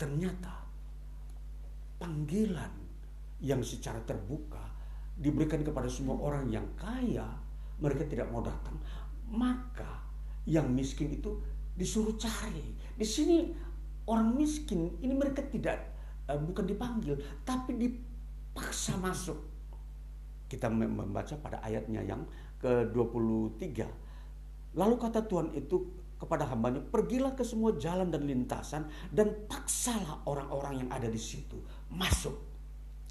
[0.00, 0.64] ternyata
[2.00, 2.72] panggilan
[3.44, 4.60] yang secara terbuka
[5.14, 7.28] diberikan kepada semua orang yang kaya,
[7.78, 8.74] mereka tidak mau datang,
[9.28, 10.00] maka
[10.48, 11.36] yang miskin itu
[11.76, 12.74] disuruh cari.
[12.96, 13.52] Di sini
[14.08, 15.76] orang miskin ini mereka tidak
[16.28, 19.38] uh, bukan dipanggil, tapi dipaksa masuk.
[20.44, 22.22] Kita membaca pada ayatnya yang
[22.64, 23.84] ke-23.
[24.72, 25.84] Lalu kata Tuhan itu
[26.16, 31.60] kepada hambanya, pergilah ke semua jalan dan lintasan dan paksalah orang-orang yang ada di situ
[31.92, 32.32] masuk.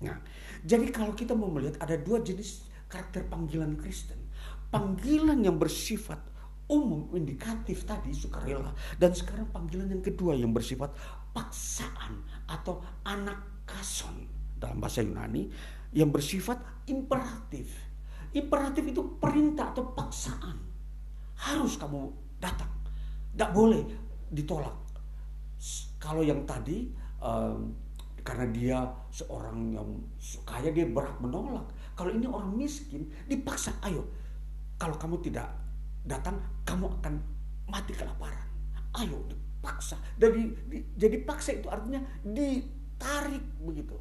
[0.01, 0.17] Nah,
[0.65, 4.17] jadi kalau kita mau melihat ada dua jenis karakter panggilan Kristen.
[4.73, 6.17] Panggilan yang bersifat
[6.65, 10.89] umum indikatif tadi sukarela dan sekarang panggilan yang kedua yang bersifat
[11.29, 14.25] paksaan atau anak kason
[14.57, 15.45] dalam bahasa Yunani
[15.93, 16.57] yang bersifat
[16.89, 17.92] imperatif
[18.33, 20.57] Imperatif itu perintah atau paksaan.
[21.37, 22.09] Harus kamu
[22.41, 22.69] datang.
[23.33, 23.83] Tidak boleh
[24.33, 24.73] ditolak.
[26.01, 27.71] Kalau yang tadi um,
[28.23, 28.77] karena dia
[29.11, 29.89] seorang yang
[30.47, 31.67] kaya dia berat menolak.
[31.93, 34.01] Kalau ini orang miskin dipaksa, ayo.
[34.79, 35.47] Kalau kamu tidak
[36.03, 37.19] datang, kamu akan
[37.69, 38.47] mati kelaparan.
[38.97, 39.99] Ayo dipaksa.
[40.17, 43.95] Jadi di, jadi paksa itu artinya ditarik begitu.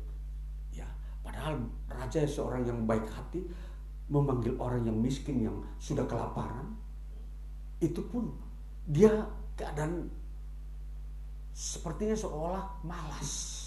[0.73, 0.89] Ya,
[1.21, 3.45] padahal raja seorang yang baik hati
[4.13, 6.77] memanggil orang yang miskin yang sudah kelaparan,
[7.81, 8.29] itu pun
[8.85, 9.09] dia
[9.57, 10.13] keadaan
[11.57, 13.59] sepertinya seolah malas.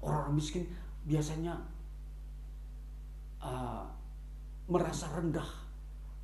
[0.00, 0.64] Orang, miskin
[1.04, 1.56] biasanya
[3.44, 3.84] uh,
[4.68, 5.48] merasa rendah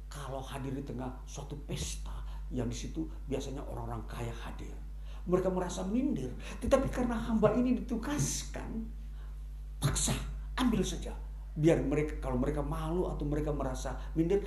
[0.09, 2.13] kalau hadir di tengah suatu pesta
[2.49, 4.73] yang di situ biasanya orang-orang kaya hadir.
[5.29, 6.33] Mereka merasa minder,
[6.65, 8.89] tetapi karena hamba ini ditugaskan,
[9.77, 10.17] paksa
[10.57, 11.13] ambil saja
[11.57, 14.39] biar mereka kalau mereka malu atau mereka merasa minder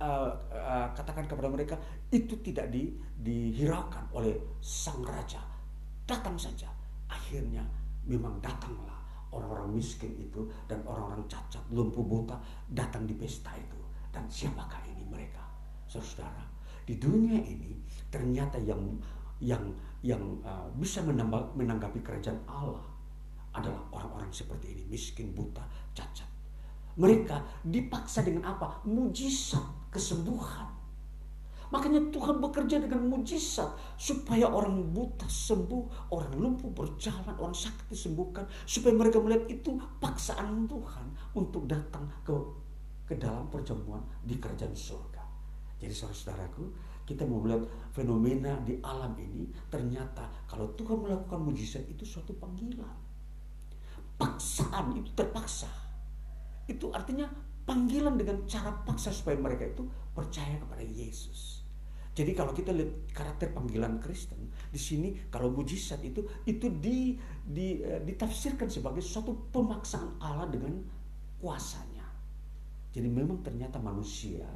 [0.00, 1.76] uh, uh, katakan kepada mereka
[2.12, 5.40] itu tidak di, dihiraukan oleh sang raja.
[6.06, 6.70] Datang saja.
[7.10, 7.64] Akhirnya
[8.06, 8.94] memang datanglah
[9.34, 12.38] orang-orang miskin itu dan orang-orang cacat lumpuh buta
[12.70, 13.78] datang di pesta itu.
[14.12, 15.42] Dan siapakah ini mereka?
[15.86, 16.56] Saudara
[16.86, 17.74] di dunia ini
[18.06, 18.78] ternyata yang
[19.42, 19.60] yang
[20.06, 22.86] yang uh, bisa menanggapi kerajaan Allah
[23.50, 25.66] adalah orang-orang seperti ini miskin buta
[25.96, 26.28] cacat.
[27.00, 28.84] Mereka dipaksa dengan apa?
[28.84, 30.76] Mujizat kesembuhan.
[31.66, 33.66] Makanya Tuhan bekerja dengan mujizat
[33.98, 40.70] supaya orang buta sembuh, orang lumpuh berjalan, orang sakit disembuhkan, supaya mereka melihat itu paksaan
[40.70, 42.32] Tuhan untuk datang ke
[43.06, 45.22] ke dalam perjamuan di kerajaan surga.
[45.78, 46.64] Jadi saudara-saudaraku,
[47.06, 47.62] kita mau melihat
[47.94, 53.06] fenomena di alam ini ternyata kalau Tuhan melakukan mujizat itu suatu panggilan.
[54.18, 55.85] Paksaan itu terpaksa
[56.66, 57.26] itu artinya
[57.66, 61.66] panggilan dengan cara paksa supaya mereka itu percaya kepada Yesus.
[62.16, 67.84] Jadi kalau kita lihat karakter panggilan Kristen di sini kalau mujizat itu itu di, di
[67.84, 70.80] uh, ditafsirkan sebagai suatu pemaksaan Allah dengan
[71.36, 72.08] kuasanya.
[72.96, 74.48] Jadi memang ternyata manusia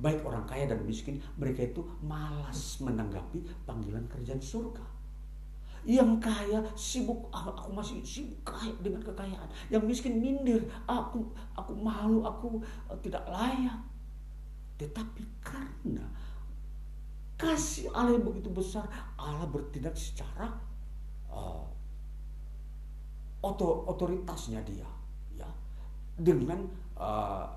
[0.00, 4.82] baik orang kaya dan miskin, mereka itu malas menanggapi panggilan kerjaan surga.
[5.84, 9.48] Yang kaya sibuk, ah, aku masih sibuk kaya dengan kekayaan.
[9.72, 11.24] Yang miskin minder, aku
[11.56, 13.80] aku malu, aku uh, tidak layak.
[14.76, 16.04] Tetapi karena
[17.40, 18.84] kasih Allah yang begitu besar,
[19.16, 20.52] Allah bertindak secara
[21.32, 21.64] uh,
[23.88, 24.84] otoritasnya dia,
[25.32, 25.48] ya,
[26.20, 26.68] dengan
[27.00, 27.48] uh,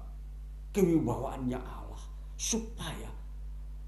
[0.71, 2.01] kewibawaannya Allah
[2.39, 3.11] supaya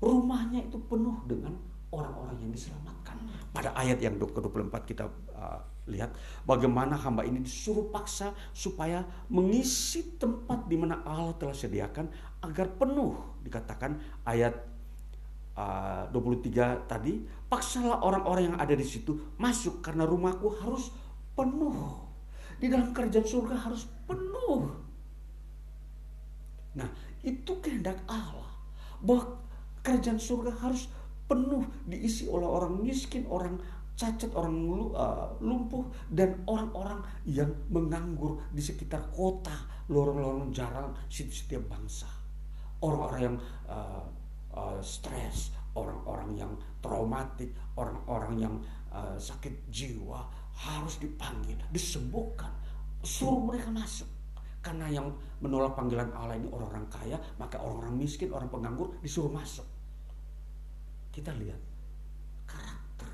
[0.03, 1.55] rumahnya itu penuh dengan
[1.95, 3.15] orang-orang yang diselamatkan.
[3.55, 6.11] Pada ayat yang ke-24 kita uh, lihat
[6.43, 12.11] bagaimana hamba ini disuruh paksa supaya mengisi tempat di mana Allah telah sediakan
[12.43, 13.15] agar penuh.
[13.41, 13.95] Dikatakan
[14.27, 14.53] ayat
[15.55, 20.91] uh, 23 tadi, paksalah orang-orang yang ada di situ masuk karena rumahku harus
[21.31, 22.03] penuh.
[22.59, 24.85] Di dalam kerjaan surga harus penuh
[26.75, 26.89] Nah,
[27.23, 28.51] itu kehendak Allah.
[28.99, 29.39] Bahwa
[29.81, 30.91] kerajaan surga harus
[31.25, 33.57] penuh diisi oleh orang miskin, orang
[33.95, 34.53] cacat, orang
[34.91, 39.55] uh, lumpuh, dan orang-orang yang menganggur di sekitar kota,
[39.87, 42.07] lorong-lorong jarang setiap bangsa.
[42.83, 43.37] Orang-orang yang
[43.71, 44.03] uh,
[44.51, 46.51] uh, stres, orang-orang yang
[46.83, 48.55] traumatik, orang-orang yang
[48.91, 52.51] uh, sakit jiwa harus dipanggil, disembuhkan,
[53.03, 54.07] suruh mereka masuk.
[54.59, 59.74] Karena yang menolak panggilan Allah ini orang-orang kaya, maka orang-orang miskin, orang penganggur disuruh masuk.
[61.15, 61.61] Kita lihat
[62.43, 63.07] karakter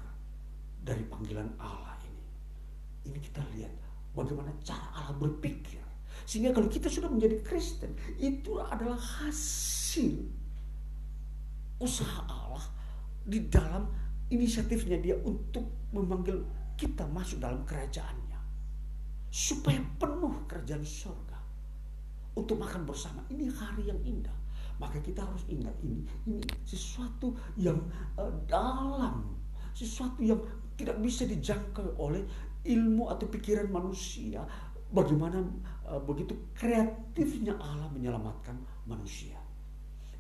[0.82, 2.26] dari panggilan Allah ini.
[3.14, 3.70] Ini kita lihat
[4.18, 5.78] bagaimana cara Allah berpikir.
[6.26, 10.18] Sehingga kalau kita sudah menjadi Kristen, itu adalah hasil
[11.78, 12.66] usaha Allah
[13.22, 13.86] di dalam
[14.34, 16.42] inisiatifnya dia untuk memanggil
[16.82, 18.42] kita masuk dalam kerajaannya.
[19.30, 21.38] Supaya penuh kerajaan surga
[22.34, 23.22] untuk makan bersama.
[23.30, 24.41] Ini hari yang indah.
[24.82, 27.78] Maka kita harus ingat ini, ini sesuatu yang
[28.18, 29.30] uh, dalam,
[29.78, 30.42] sesuatu yang
[30.74, 32.26] tidak bisa dijangkau oleh
[32.66, 34.42] ilmu atau pikiran manusia.
[34.90, 35.38] Bagaimana
[35.86, 38.58] uh, begitu kreatifnya Allah menyelamatkan
[38.90, 39.38] manusia.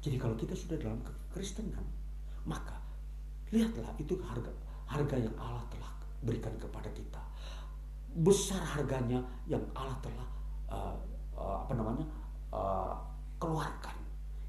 [0.01, 1.85] Jadi kalau kita sudah dalam kekristenan,
[2.45, 2.77] maka
[3.49, 4.49] lihatlah itu harga
[4.89, 5.91] harga yang Allah telah
[6.21, 7.21] berikan kepada kita.
[8.11, 10.27] Besar harganya yang Allah telah
[10.67, 10.95] uh,
[11.37, 12.05] uh, apa namanya
[12.51, 12.93] uh,
[13.39, 14.00] keluarkan.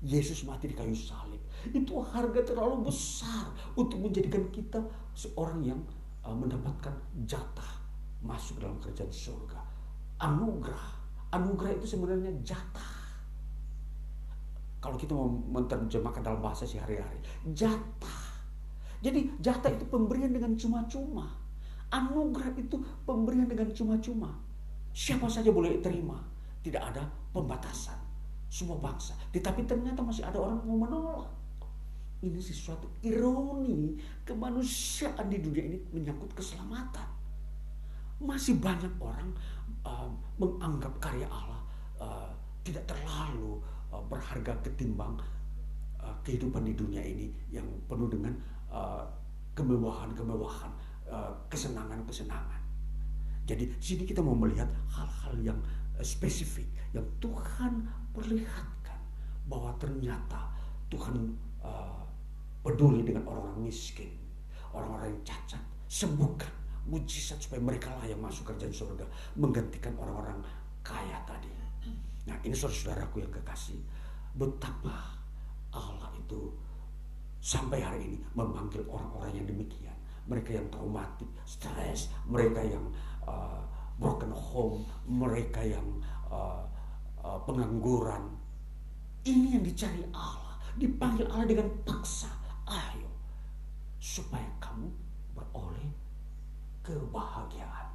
[0.03, 1.39] Yesus mati di kayu salib.
[1.71, 3.47] Itu harga terlalu besar
[3.79, 4.83] untuk menjadikan kita
[5.15, 5.81] seorang yang
[6.27, 6.91] uh, mendapatkan
[7.23, 7.79] jatah
[8.19, 9.63] masuk dalam kerajaan surga.
[10.19, 10.99] Anugerah.
[11.31, 12.99] Anugerah itu sebenarnya jatah.
[14.83, 17.23] Kalau kita mau menerjemahkan dalam bahasa sehari-hari,
[17.55, 18.23] jatah.
[18.99, 21.31] Jadi jatah itu pemberian dengan cuma-cuma.
[21.95, 24.35] Anugerah itu pemberian dengan cuma-cuma.
[24.91, 26.19] Siapa saja boleh terima
[26.63, 28.02] tidak ada pembatasan
[28.53, 29.17] semua bangsa.
[29.33, 31.33] Tetapi ternyata masih ada orang yang mau menolak.
[32.21, 33.97] Ini sesuatu ironi
[34.29, 37.09] kemanusiaan di dunia ini menyangkut keselamatan.
[38.21, 39.33] Masih banyak orang
[39.89, 40.07] uh,
[40.37, 41.59] menganggap karya Allah
[41.97, 42.29] uh,
[42.63, 43.59] tidak terlalu
[43.91, 45.17] uh, berharga ketimbang
[45.99, 48.37] uh, kehidupan di dunia ini yang penuh dengan
[48.71, 49.03] uh,
[49.59, 50.71] kemewahan-kemewahan,
[51.11, 52.61] uh, kesenangan-kesenangan.
[53.49, 55.59] Jadi sini kita mau melihat hal-hal yang
[55.99, 59.01] spesifik yang Tuhan perlihatkan
[59.49, 60.53] bahwa ternyata
[60.93, 61.17] Tuhan
[61.65, 62.05] uh,
[62.63, 64.13] peduli dengan orang-orang miskin,
[64.71, 66.53] orang-orang yang cacat, sembuhkan
[66.87, 69.07] mujizat supaya mereka lah yang masuk kerjaan surga
[69.39, 70.39] menggantikan orang-orang
[70.83, 71.51] kaya tadi.
[72.27, 73.79] Nah ini saudara-saudaraku yang kekasih,
[74.39, 75.19] betapa
[75.75, 76.55] Allah itu
[77.43, 79.95] sampai hari ini memanggil orang-orang yang demikian.
[80.31, 82.87] Mereka yang traumatik, stres, mereka yang
[83.27, 83.59] uh,
[83.99, 85.83] broken home, mereka yang
[86.31, 86.63] uh,
[87.23, 88.35] pengangguran.
[89.23, 92.31] Ini yang dicari Allah, dipanggil Allah dengan paksa.
[92.67, 93.11] Ayo,
[94.03, 94.91] supaya kamu
[95.35, 95.91] beroleh
[96.83, 97.91] kebahagiaan.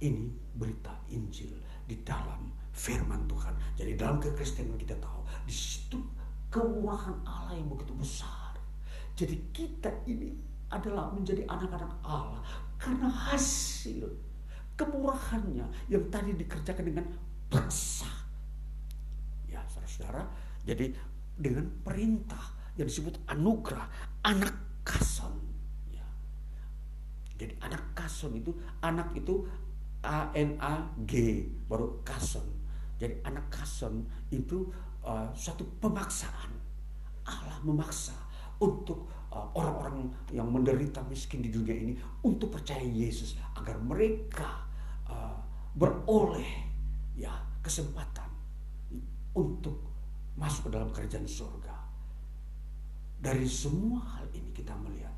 [0.00, 1.52] Ini berita Injil
[1.84, 3.52] di dalam firman Tuhan.
[3.76, 6.00] Jadi dalam kekristenan kita tahu di situ
[6.52, 8.56] kemurahan Allah yang begitu besar.
[9.16, 10.32] Jadi kita ini
[10.72, 12.40] adalah menjadi anak-anak Allah
[12.80, 14.08] karena hasil
[14.78, 17.06] kemurahannya yang tadi dikerjakan dengan
[17.52, 18.19] paksa.
[20.00, 20.24] Saudara-saudara,
[20.64, 20.96] jadi
[21.36, 23.84] dengan perintah yang disebut anugerah,
[24.24, 25.36] anak kason.
[25.92, 26.08] Ya.
[27.36, 29.44] Jadi anak kason itu, anak itu
[30.00, 32.48] A N A G baru kason.
[32.96, 34.72] Jadi anak kason itu
[35.04, 36.56] uh, suatu pemaksaan.
[37.28, 38.16] Allah memaksa
[38.56, 41.92] untuk uh, orang-orang uh, yang menderita miskin di dunia ini
[42.24, 44.64] untuk percaya Yesus agar mereka
[45.04, 45.36] uh,
[45.76, 46.48] beroleh
[47.12, 48.28] ya kesempatan
[49.36, 49.89] untuk
[50.40, 51.76] masuk ke dalam kerajaan surga.
[53.20, 55.12] dari semua hal ini kita melihat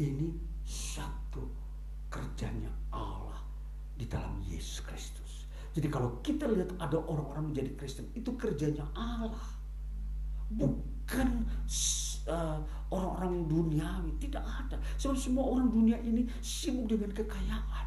[0.00, 0.32] ini
[0.64, 1.44] satu
[2.08, 3.44] kerjanya Allah
[3.92, 5.44] di dalam Yesus Kristus.
[5.76, 9.52] Jadi kalau kita lihat ada orang-orang menjadi Kristen itu kerjanya Allah.
[10.50, 11.46] Bukan
[12.26, 12.58] uh,
[12.90, 14.80] orang-orang duniawi, tidak ada.
[14.98, 17.86] Sebab semua orang dunia ini sibuk dengan kekayaan,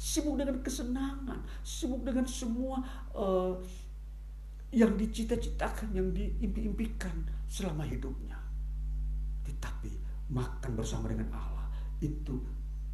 [0.00, 2.80] sibuk dengan kesenangan, sibuk dengan semua
[3.12, 3.58] uh,
[4.70, 8.38] yang dicita-citakan, yang diimpi-impikan selama hidupnya.
[9.42, 9.90] Tetapi
[10.30, 11.66] makan bersama dengan Allah
[11.98, 12.38] itu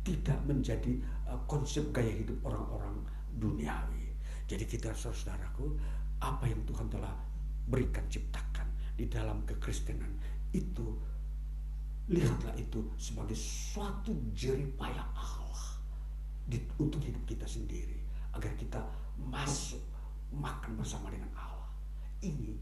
[0.00, 0.96] tidak menjadi
[1.28, 2.96] uh, konsep gaya hidup orang-orang
[3.36, 4.16] duniawi.
[4.48, 5.76] Jadi kita saudaraku,
[6.22, 7.12] apa yang Tuhan telah
[7.66, 10.08] berikan ciptakan di dalam kekristenan
[10.54, 10.96] itu
[12.06, 15.36] lihatlah itu sebagai suatu jeripaya Allah
[16.78, 17.98] untuk hidup kita sendiri
[18.30, 18.78] agar kita
[19.18, 19.82] masuk
[20.30, 21.55] makan bersama dengan Allah.
[22.24, 22.52] Ini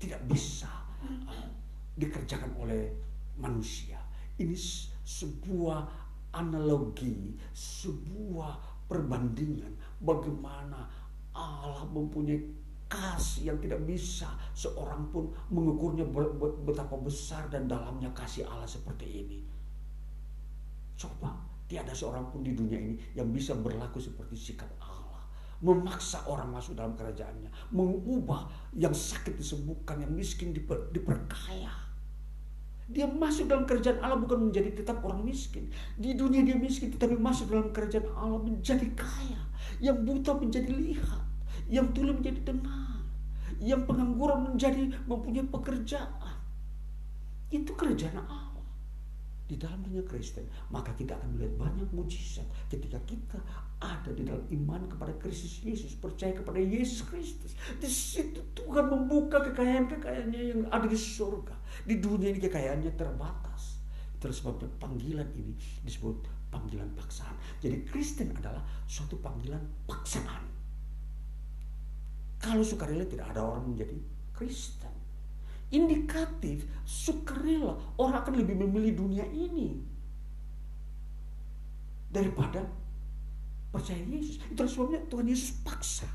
[0.00, 0.70] tidak bisa
[1.04, 1.46] uh,
[1.94, 2.90] dikerjakan oleh
[3.38, 4.00] manusia.
[4.36, 4.52] Ini
[5.06, 5.80] sebuah
[6.36, 9.72] analogi, sebuah perbandingan
[10.02, 10.84] bagaimana
[11.32, 12.38] Allah mempunyai
[12.86, 16.06] kasih yang tidak bisa seorang pun mengukurnya
[16.62, 19.38] betapa besar dan dalamnya kasih Allah seperti ini.
[20.94, 21.34] Coba
[21.66, 24.70] tiada seorang pun di dunia ini yang bisa berlaku seperti sikap.
[25.64, 27.48] Memaksa orang masuk dalam kerajaannya.
[27.72, 31.72] Mengubah yang sakit disembuhkan, yang miskin diper, diperkaya.
[32.86, 35.72] Dia masuk dalam kerajaan Allah bukan menjadi tetap orang miskin.
[35.98, 39.40] Di dunia dia miskin tetapi masuk dalam kerajaan Allah menjadi kaya.
[39.82, 41.26] Yang buta menjadi lihat
[41.66, 43.02] yang tuli menjadi dengar,
[43.58, 46.38] yang pengangguran menjadi mempunyai pekerjaan.
[47.50, 48.66] Itu kerjaan Allah
[49.46, 53.38] di dalam dunia Kristen, maka kita akan melihat banyak mujizat ketika kita
[53.76, 57.52] ada di dalam iman kepada Kristus Yesus, percaya kepada Yesus Kristus.
[57.76, 61.52] Di situ Tuhan membuka kekayaan-kekayaannya yang ada di surga.
[61.84, 63.84] Di dunia ini kekayaannya terbatas.
[64.16, 65.52] Terus sebabnya panggilan ini
[65.84, 67.36] disebut panggilan paksaan.
[67.60, 70.44] Jadi Kristen adalah suatu panggilan paksaan.
[72.40, 74.00] Kalau sukarela tidak ada orang menjadi
[74.32, 74.94] Kristen.
[75.68, 79.76] Indikatif sukarela orang akan lebih memilih dunia ini
[82.08, 82.64] daripada
[83.76, 84.40] percaya Yesus.
[84.48, 86.08] Itu sebabnya Tuhan Yesus paksa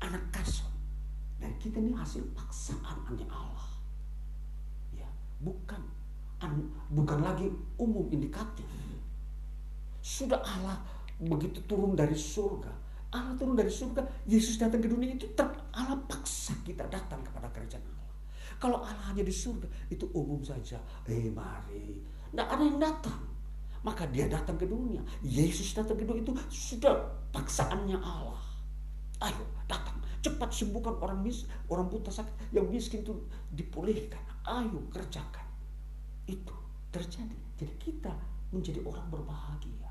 [0.00, 0.72] anak kasar.
[1.40, 3.68] Dan kita ini hasil paksaan hanya Allah.
[4.92, 5.08] Ya,
[5.40, 5.80] bukan
[6.92, 8.64] bukan lagi umum indikatif.
[10.00, 10.80] Sudah Allah
[11.20, 12.80] begitu turun dari surga
[13.10, 15.42] Allah turun dari surga, Yesus datang ke dunia itu ter,
[15.74, 18.14] Allah paksa kita datang kepada kerajaan Allah.
[18.62, 20.78] Kalau Allah hanya di surga, itu umum saja.
[21.10, 21.98] Eh mari,
[22.30, 23.18] tidak ada yang datang.
[23.80, 25.00] Maka dia datang ke dunia.
[25.24, 26.94] Yesus datang ke dunia itu sudah
[27.32, 28.44] paksaannya Allah.
[29.20, 33.16] Ayo datang, cepat sembuhkan orang mis, orang buta sakit, yang miskin itu
[33.56, 34.20] dipulihkan.
[34.44, 35.44] Ayo kerjakan.
[36.28, 36.52] Itu
[36.92, 37.36] terjadi.
[37.56, 38.12] Jadi kita
[38.52, 39.88] menjadi orang berbahagia.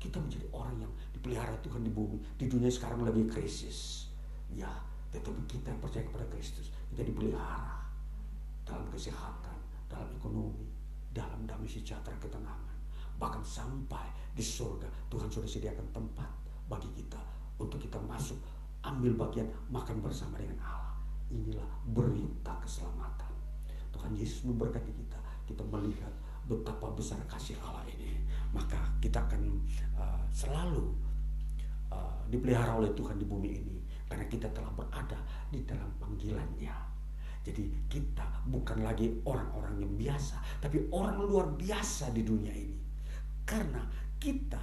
[0.00, 2.18] Kita menjadi orang yang dipelihara Tuhan di bumi.
[2.40, 4.08] Di dunia sekarang lebih krisis.
[4.52, 4.68] Ya,
[5.12, 7.84] tetapi kita yang percaya kepada Kristus, kita dipelihara
[8.64, 9.56] dalam kesehatan,
[9.92, 10.71] dalam ekonomi,
[11.12, 12.76] dalam damai sejahtera ketenangan.
[13.20, 16.28] Bahkan sampai di surga, Tuhan sudah sediakan tempat
[16.66, 17.20] bagi kita
[17.60, 18.40] untuk kita masuk,
[18.82, 20.96] ambil bagian, makan bersama dengan Allah.
[21.30, 23.30] Inilah berita keselamatan.
[23.92, 25.20] Tuhan Yesus memberkati kita.
[25.46, 26.10] Kita melihat
[26.48, 28.18] betapa besar kasih Allah ini.
[28.52, 29.62] Maka kita akan
[29.96, 30.92] uh, selalu
[31.92, 33.76] uh, dipelihara oleh Tuhan di bumi ini
[34.08, 35.16] karena kita telah berada
[35.48, 36.91] di dalam panggilannya.
[37.42, 42.78] Jadi kita bukan lagi orang-orang yang biasa, tapi orang luar biasa di dunia ini.
[43.42, 43.82] Karena
[44.22, 44.62] kita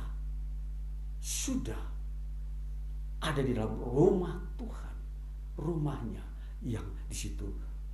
[1.19, 1.81] sudah
[3.19, 4.95] ada di dalam rumah Tuhan,
[5.59, 6.23] rumahnya
[6.63, 7.43] yang di situ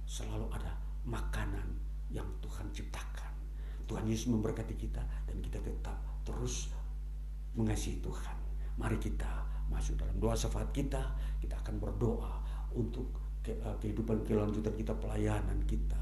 [0.06, 0.70] selalu ada
[1.10, 1.66] makanan
[2.14, 3.34] yang Tuhan ciptakan.
[3.90, 6.70] Tuhan Yesus memberkati kita dan kita tetap terus
[7.58, 8.38] mengasihi Tuhan.
[8.78, 11.02] Mari kita masuk dalam doa syafaat kita.
[11.42, 12.42] Kita akan berdoa
[12.78, 16.02] untuk ke, uh, kehidupan kelanjutan kita, pelayanan kita,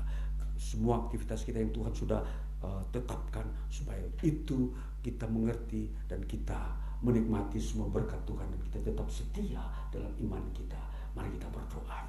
[0.56, 2.24] semua aktivitas kita yang Tuhan sudah
[2.64, 4.72] uh, tetapkan supaya itu
[5.04, 9.60] kita mengerti dan kita menikmati semua berkat Tuhan dan kita tetap setia
[9.92, 10.80] dalam iman kita.
[11.20, 12.08] Mari kita berdoa.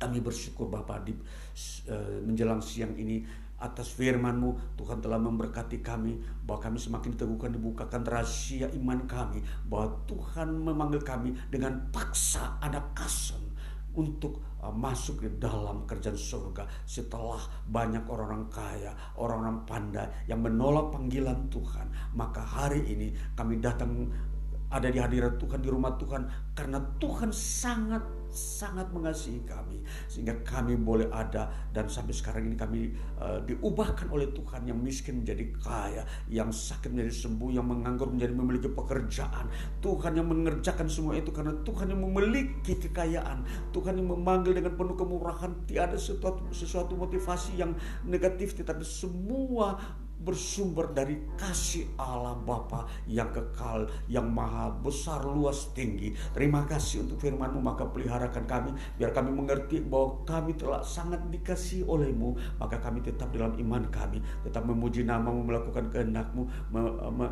[0.00, 3.20] Kami bersyukur Bapak di uh, menjelang siang ini
[3.60, 6.16] atas firman-Mu Tuhan telah memberkati kami
[6.48, 12.80] bahwa kami semakin diteguhkan dibukakan rahasia iman kami bahwa Tuhan memanggil kami dengan paksa ada
[12.96, 13.49] kasan
[13.96, 20.94] untuk uh, masuk ke dalam kerjaan surga setelah banyak orang-orang kaya, orang-orang pandai yang menolak
[20.94, 21.90] panggilan Tuhan.
[22.14, 24.06] Maka hari ini kami datang
[24.70, 26.54] ada di hadirat Tuhan, di rumah Tuhan.
[26.54, 32.80] Karena Tuhan sangat sangat mengasihi kami sehingga kami boleh ada dan sampai sekarang ini kami
[33.18, 38.30] uh, diubahkan oleh Tuhan yang miskin menjadi kaya, yang sakit menjadi sembuh, yang menganggur menjadi
[38.30, 39.50] memiliki pekerjaan.
[39.82, 43.42] Tuhan yang mengerjakan semua itu karena Tuhan yang memiliki kekayaan,
[43.74, 47.74] Tuhan yang memanggil dengan penuh kemurahan, tiada sesuatu sesuatu motivasi yang
[48.06, 49.74] negatif tetapi semua
[50.20, 56.12] bersumber dari kasih Allah Bapa yang kekal, yang maha besar, luas, tinggi.
[56.36, 58.70] Terima kasih untuk firman-Mu, maka peliharakan kami,
[59.00, 64.20] biar kami mengerti bahwa kami telah sangat dikasih oleh-Mu, maka kami tetap dalam iman kami,
[64.44, 66.42] tetap memuji nama-Mu, melakukan kehendak-Mu,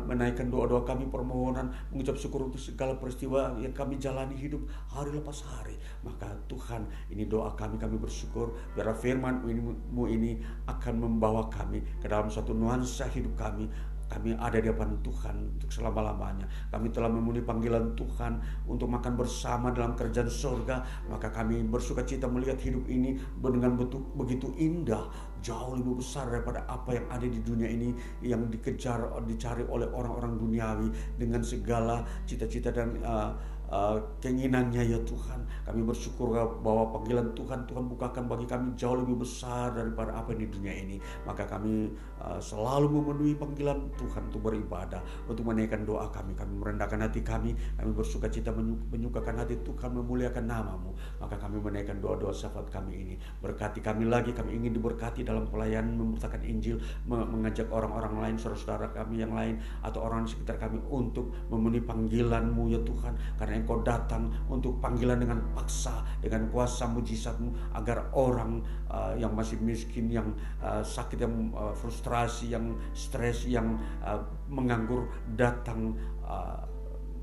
[0.09, 5.45] menaikkan doa-doa kami, permohonan, mengucap syukur untuk segala peristiwa yang kami jalani hidup hari lepas
[5.45, 5.77] hari.
[6.09, 12.33] Maka Tuhan, ini doa kami, kami bersyukur, biar firman-Mu ini akan membawa kami ke dalam
[12.33, 13.69] suatu nuansa hidup kami
[14.09, 16.49] kami ada di depan Tuhan untuk selama-lamanya.
[16.73, 21.05] Kami telah memenuhi panggilan Tuhan untuk makan bersama dalam kerjaan surga.
[21.13, 23.77] Maka kami bersuka cita melihat hidup ini dengan
[24.17, 25.05] begitu indah.
[25.45, 27.93] Jauh lebih besar daripada apa yang ada di dunia ini
[28.25, 30.89] yang dikejar, dicari oleh orang-orang duniawi.
[31.21, 33.31] Dengan segala cita-cita dan uh,
[33.69, 35.45] uh, keinginannya ya Tuhan.
[35.65, 40.49] Kami bersyukur bahwa panggilan Tuhan Tuhan bukakan bagi kami jauh lebih besar daripada apa di
[40.49, 40.97] dunia ini.
[41.23, 46.33] Maka kami uh, selalu memenuhi panggilan Tuhan untuk beribadah, untuk menaikkan doa kami.
[46.33, 48.49] Kami merendahkan hati kami, kami bersuka cita
[48.89, 50.91] menyukakan hati Tuhan, memuliakan namamu.
[51.21, 53.15] Maka kami menaikkan doa-doa syafaat kami ini.
[53.39, 59.21] Berkati kami lagi, kami ingin diberkati dalam pelayanan memberitakan Injil, mengajak orang-orang lain, saudara-saudara kami
[59.21, 63.13] yang lain, atau orang di sekitar kami untuk memenuhi panggilanmu ya Tuhan.
[63.37, 69.59] Karena engkau datang untuk panggilan dengan paksa dengan kuasa mujizatmu agar orang uh, yang masih
[69.59, 70.31] miskin yang
[70.63, 76.63] uh, sakit yang uh, frustrasi yang stres yang uh, menganggur datang uh,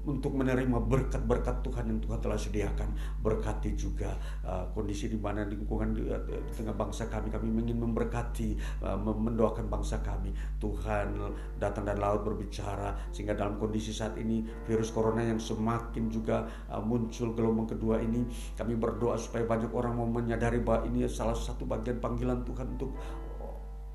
[0.06, 2.88] untuk menerima berkat-berkat Tuhan yang Tuhan telah sediakan.
[3.20, 4.14] Berkati juga
[4.46, 7.28] uh, kondisi di mana lingkungan di, uh, di tengah bangsa kami.
[7.28, 10.30] Kami ingin memberkati, uh, mendoakan bangsa kami.
[10.62, 11.18] Tuhan
[11.58, 16.80] datang dan laut berbicara sehingga dalam kondisi saat ini virus corona yang semakin juga uh,
[16.80, 18.24] muncul gelombang kedua ini,
[18.54, 22.94] kami berdoa supaya banyak orang mau menyadari bahwa ini salah satu bagian panggilan Tuhan untuk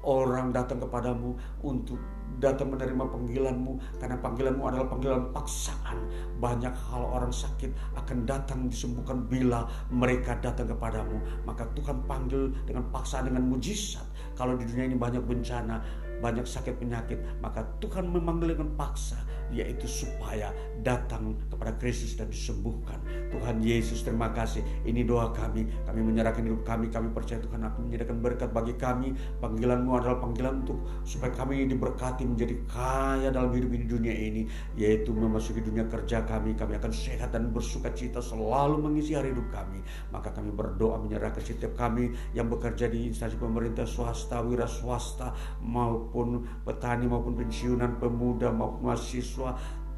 [0.02, 2.02] orang datang kepadamu untuk
[2.40, 5.98] datang menerima panggilanmu karena panggilanmu adalah panggilan paksaan.
[6.38, 11.20] Banyak hal orang sakit akan datang disembuhkan bila mereka datang kepadamu.
[11.44, 14.06] Maka Tuhan panggil dengan paksaan dengan mujizat.
[14.38, 15.82] Kalau di dunia ini banyak bencana
[16.22, 19.18] banyak sakit penyakit, maka Tuhan memanggil dengan paksa,
[19.52, 20.50] yaitu supaya
[20.82, 22.98] datang kepada Kristus dan disembuhkan.
[23.30, 24.66] Tuhan Yesus, terima kasih.
[24.84, 25.68] Ini doa kami.
[25.86, 26.90] Kami menyerahkan hidup kami.
[26.90, 29.14] Kami percaya Tuhan akan menyediakan berkat bagi kami.
[29.38, 34.42] Panggilanmu adalah panggilan untuk supaya kami diberkati menjadi kaya dalam hidup ini dunia ini,
[34.74, 36.58] yaitu memasuki dunia kerja kami.
[36.58, 39.84] Kami akan sehat dan bersuka cita selalu mengisi hari hidup kami.
[40.10, 46.42] Maka kami berdoa menyerahkan setiap kami yang bekerja di instansi pemerintah swasta, wira swasta maupun
[46.66, 49.41] petani maupun pensiunan pemuda maupun mahasiswa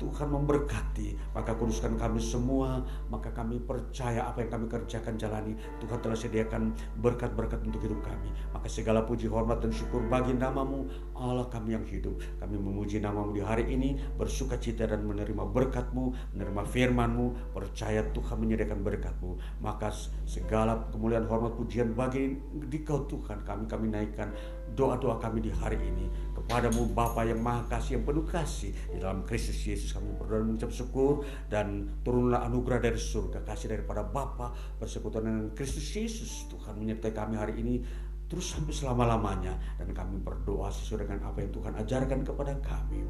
[0.03, 1.15] Tuhan memberkati.
[1.31, 5.53] Maka kuduskan kami semua maka kami percaya apa yang kami kerjakan jalani.
[5.79, 8.29] Tuhan telah sediakan berkat-berkat untuk hidup kami.
[8.51, 12.19] Maka segala puji hormat dan syukur bagi namamu Allah kami yang hidup.
[12.41, 17.55] Kami memuji namamu di hari ini bersuka cita dan menerima berkatmu menerima firmanmu.
[17.55, 19.61] Percaya Tuhan menyediakan berkatmu.
[19.63, 19.93] Maka
[20.27, 22.35] segala kemuliaan hormat pujian bagi
[22.67, 24.33] dikau Tuhan kami kami naikkan
[24.71, 28.75] doa-doa kami di hari ini kepadamu Bapa yang maha kasih yang penuh kasih.
[28.91, 31.13] Di dalam Kristus Yesus kami berdoa dan mengucap syukur
[31.47, 36.51] dan turunlah anugerah dari surga kasih daripada Bapa persekutuan dengan Kristus Yesus.
[36.51, 37.79] Tuhan menyertai kami hari ini
[38.27, 43.05] terus sampai selama-lamanya dan kami berdoa sesuai dengan apa yang Tuhan ajarkan kepada kami.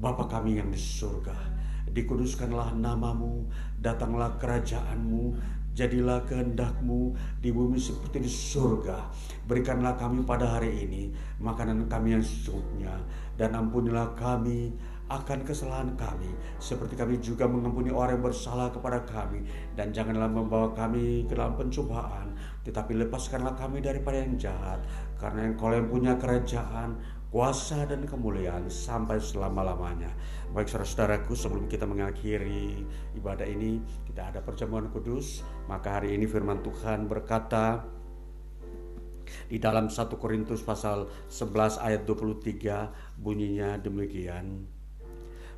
[0.00, 1.60] Bapa kami yang di surga
[1.90, 3.50] dikuduskanlah namamu
[3.82, 5.34] datanglah kerajaanmu
[5.70, 9.06] Jadilah kehendakmu di bumi seperti di surga.
[9.46, 12.98] Berikanlah kami pada hari ini makanan kami yang secukupnya.
[13.38, 14.74] Dan ampunilah kami
[15.10, 16.30] akan kesalahan kami.
[16.58, 19.46] Seperti kami juga mengampuni orang yang bersalah kepada kami.
[19.78, 22.34] Dan janganlah membawa kami ke dalam pencobaan.
[22.66, 24.82] Tetapi lepaskanlah kami daripada yang jahat.
[25.18, 26.98] Karena yang kau yang punya kerajaan,
[27.30, 30.10] kuasa dan kemuliaan sampai selama-lamanya.
[30.50, 32.82] Baik saudara-saudaraku sebelum kita mengakhiri
[33.14, 33.78] ibadah ini
[34.10, 37.86] kita ada perjamuan kudus maka hari ini firman Tuhan berkata
[39.46, 44.66] di dalam 1 Korintus pasal 11 ayat 23 bunyinya demikian.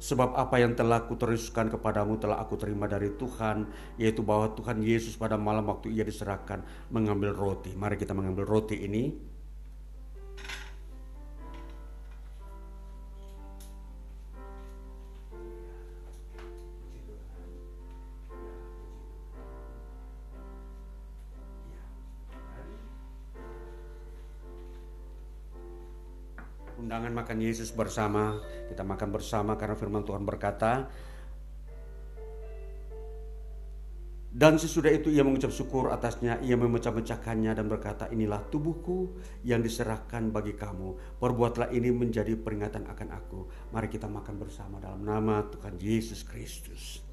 [0.03, 5.15] Sebab apa yang telah kuteruskan kepadamu telah aku terima dari Tuhan Yaitu bahwa Tuhan Yesus
[5.15, 7.73] pada malam waktu ia diserahkan mengambil roti.
[7.73, 9.32] Mari kita mengambil roti ini
[26.83, 28.43] undangan makan Yesus bersama.
[28.67, 30.91] Kita makan bersama karena firman Tuhan berkata,
[34.33, 40.33] Dan sesudah itu ia mengucap syukur atasnya, ia memecah-mecahkannya dan berkata, inilah tubuhku yang diserahkan
[40.33, 41.21] bagi kamu.
[41.21, 43.45] Perbuatlah ini menjadi peringatan akan aku.
[43.77, 47.12] Mari kita makan bersama dalam nama Tuhan Yesus Kristus.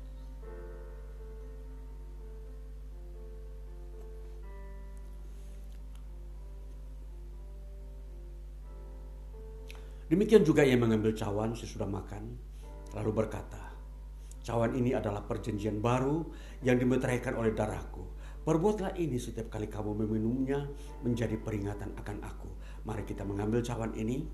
[10.10, 12.34] Demikian juga ia mengambil cawan sesudah makan,
[12.98, 13.70] lalu berkata,
[14.42, 16.26] Cawan ini adalah perjanjian baru
[16.66, 18.02] yang dimeteraikan oleh darahku.
[18.42, 20.66] Perbuatlah ini setiap kali kamu meminumnya
[21.06, 22.50] menjadi peringatan akan aku.
[22.90, 24.26] Mari kita mengambil cawan ini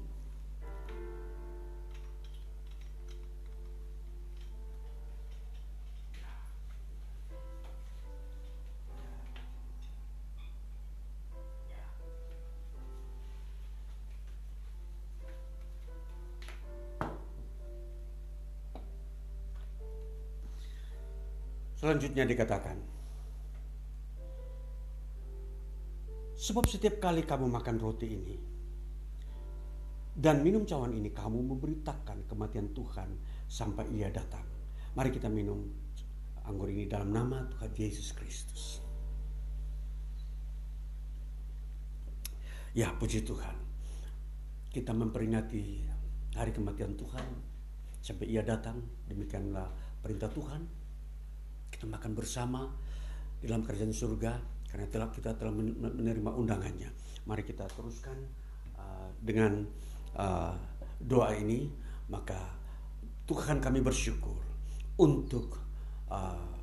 [21.86, 22.82] Selanjutnya dikatakan,
[26.34, 28.34] Sebab setiap kali kamu makan roti ini
[30.18, 33.14] dan minum cawan ini, kamu memberitakan kematian Tuhan
[33.46, 34.42] sampai ia datang.
[34.98, 35.62] Mari kita minum
[36.50, 38.82] anggur ini dalam nama Tuhan Yesus Kristus.
[42.74, 43.62] Ya, puji Tuhan.
[44.74, 45.86] Kita memperingati
[46.34, 47.30] hari kematian Tuhan
[48.02, 48.82] sampai ia datang.
[49.06, 49.70] Demikianlah
[50.02, 50.85] perintah Tuhan
[51.76, 52.72] kita makan bersama
[53.44, 54.32] di dalam kerajaan surga
[54.72, 56.88] karena telah kita telah menerima undangannya.
[57.28, 58.16] Mari kita teruskan
[58.80, 59.68] uh, dengan
[60.16, 60.56] uh,
[61.04, 61.68] doa ini,
[62.08, 62.40] maka
[63.28, 64.40] Tuhan kami bersyukur
[64.96, 65.60] untuk
[66.08, 66.56] uh,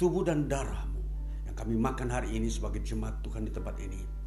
[0.00, 1.04] tubuh dan darahmu
[1.44, 4.20] yang kami makan hari ini sebagai jemaat Tuhan di tempat ini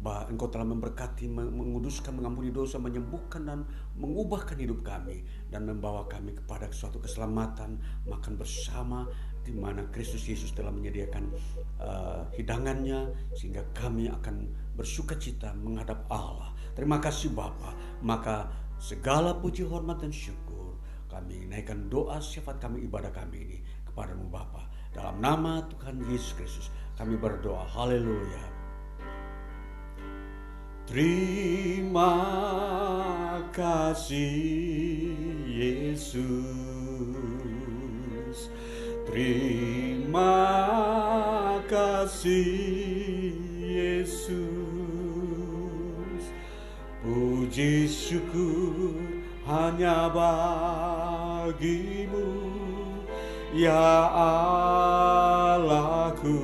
[0.00, 3.68] bahwa Engkau telah memberkati, menguduskan, mengampuni dosa, menyembuhkan dan
[4.00, 5.20] mengubahkan hidup kami
[5.52, 7.76] dan membawa kami kepada suatu keselamatan,
[8.08, 9.04] makan bersama
[9.40, 11.24] di mana Kristus Yesus telah menyediakan
[11.80, 16.52] uh, hidangannya sehingga kami akan bersuka cita menghadap Allah.
[16.76, 17.74] Terima kasih Bapa.
[18.04, 18.48] Maka
[18.80, 20.80] segala puji hormat dan syukur
[21.10, 23.58] kami naikkan doa sifat kami ibadah kami ini
[23.88, 24.70] kepadamu Bapa.
[24.90, 27.66] Dalam nama Tuhan Yesus Kristus kami berdoa.
[27.66, 28.60] Haleluya.
[30.90, 32.18] Terima
[33.54, 34.34] kasih
[35.46, 36.79] Yesus
[39.10, 40.38] Terima
[41.66, 44.30] kasih Yesus.
[47.02, 48.94] Puji syukur
[49.50, 51.50] hanya bagimu.
[53.50, 54.06] Ya
[55.58, 56.38] Allahku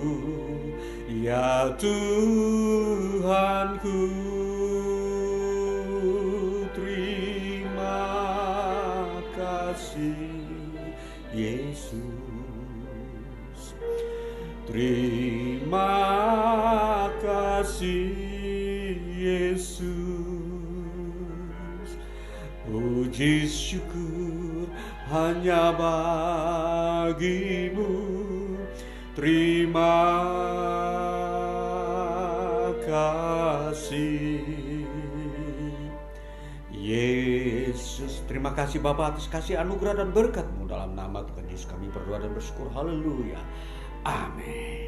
[1.06, 3.22] Ya Tuhanku
[17.56, 19.88] kasih Yesus.
[22.68, 24.68] Puji syukur
[25.08, 27.32] hanya bagimu.
[29.16, 29.96] Terima
[32.84, 34.44] kasih.
[36.76, 42.20] Yesus Terima kasih Bapak atas kasih anugerah dan berkatmu Dalam nama Tuhan Yesus kami berdoa
[42.20, 42.68] dan bersyukur.
[42.76, 43.40] Haleluya.
[44.06, 44.85] Amin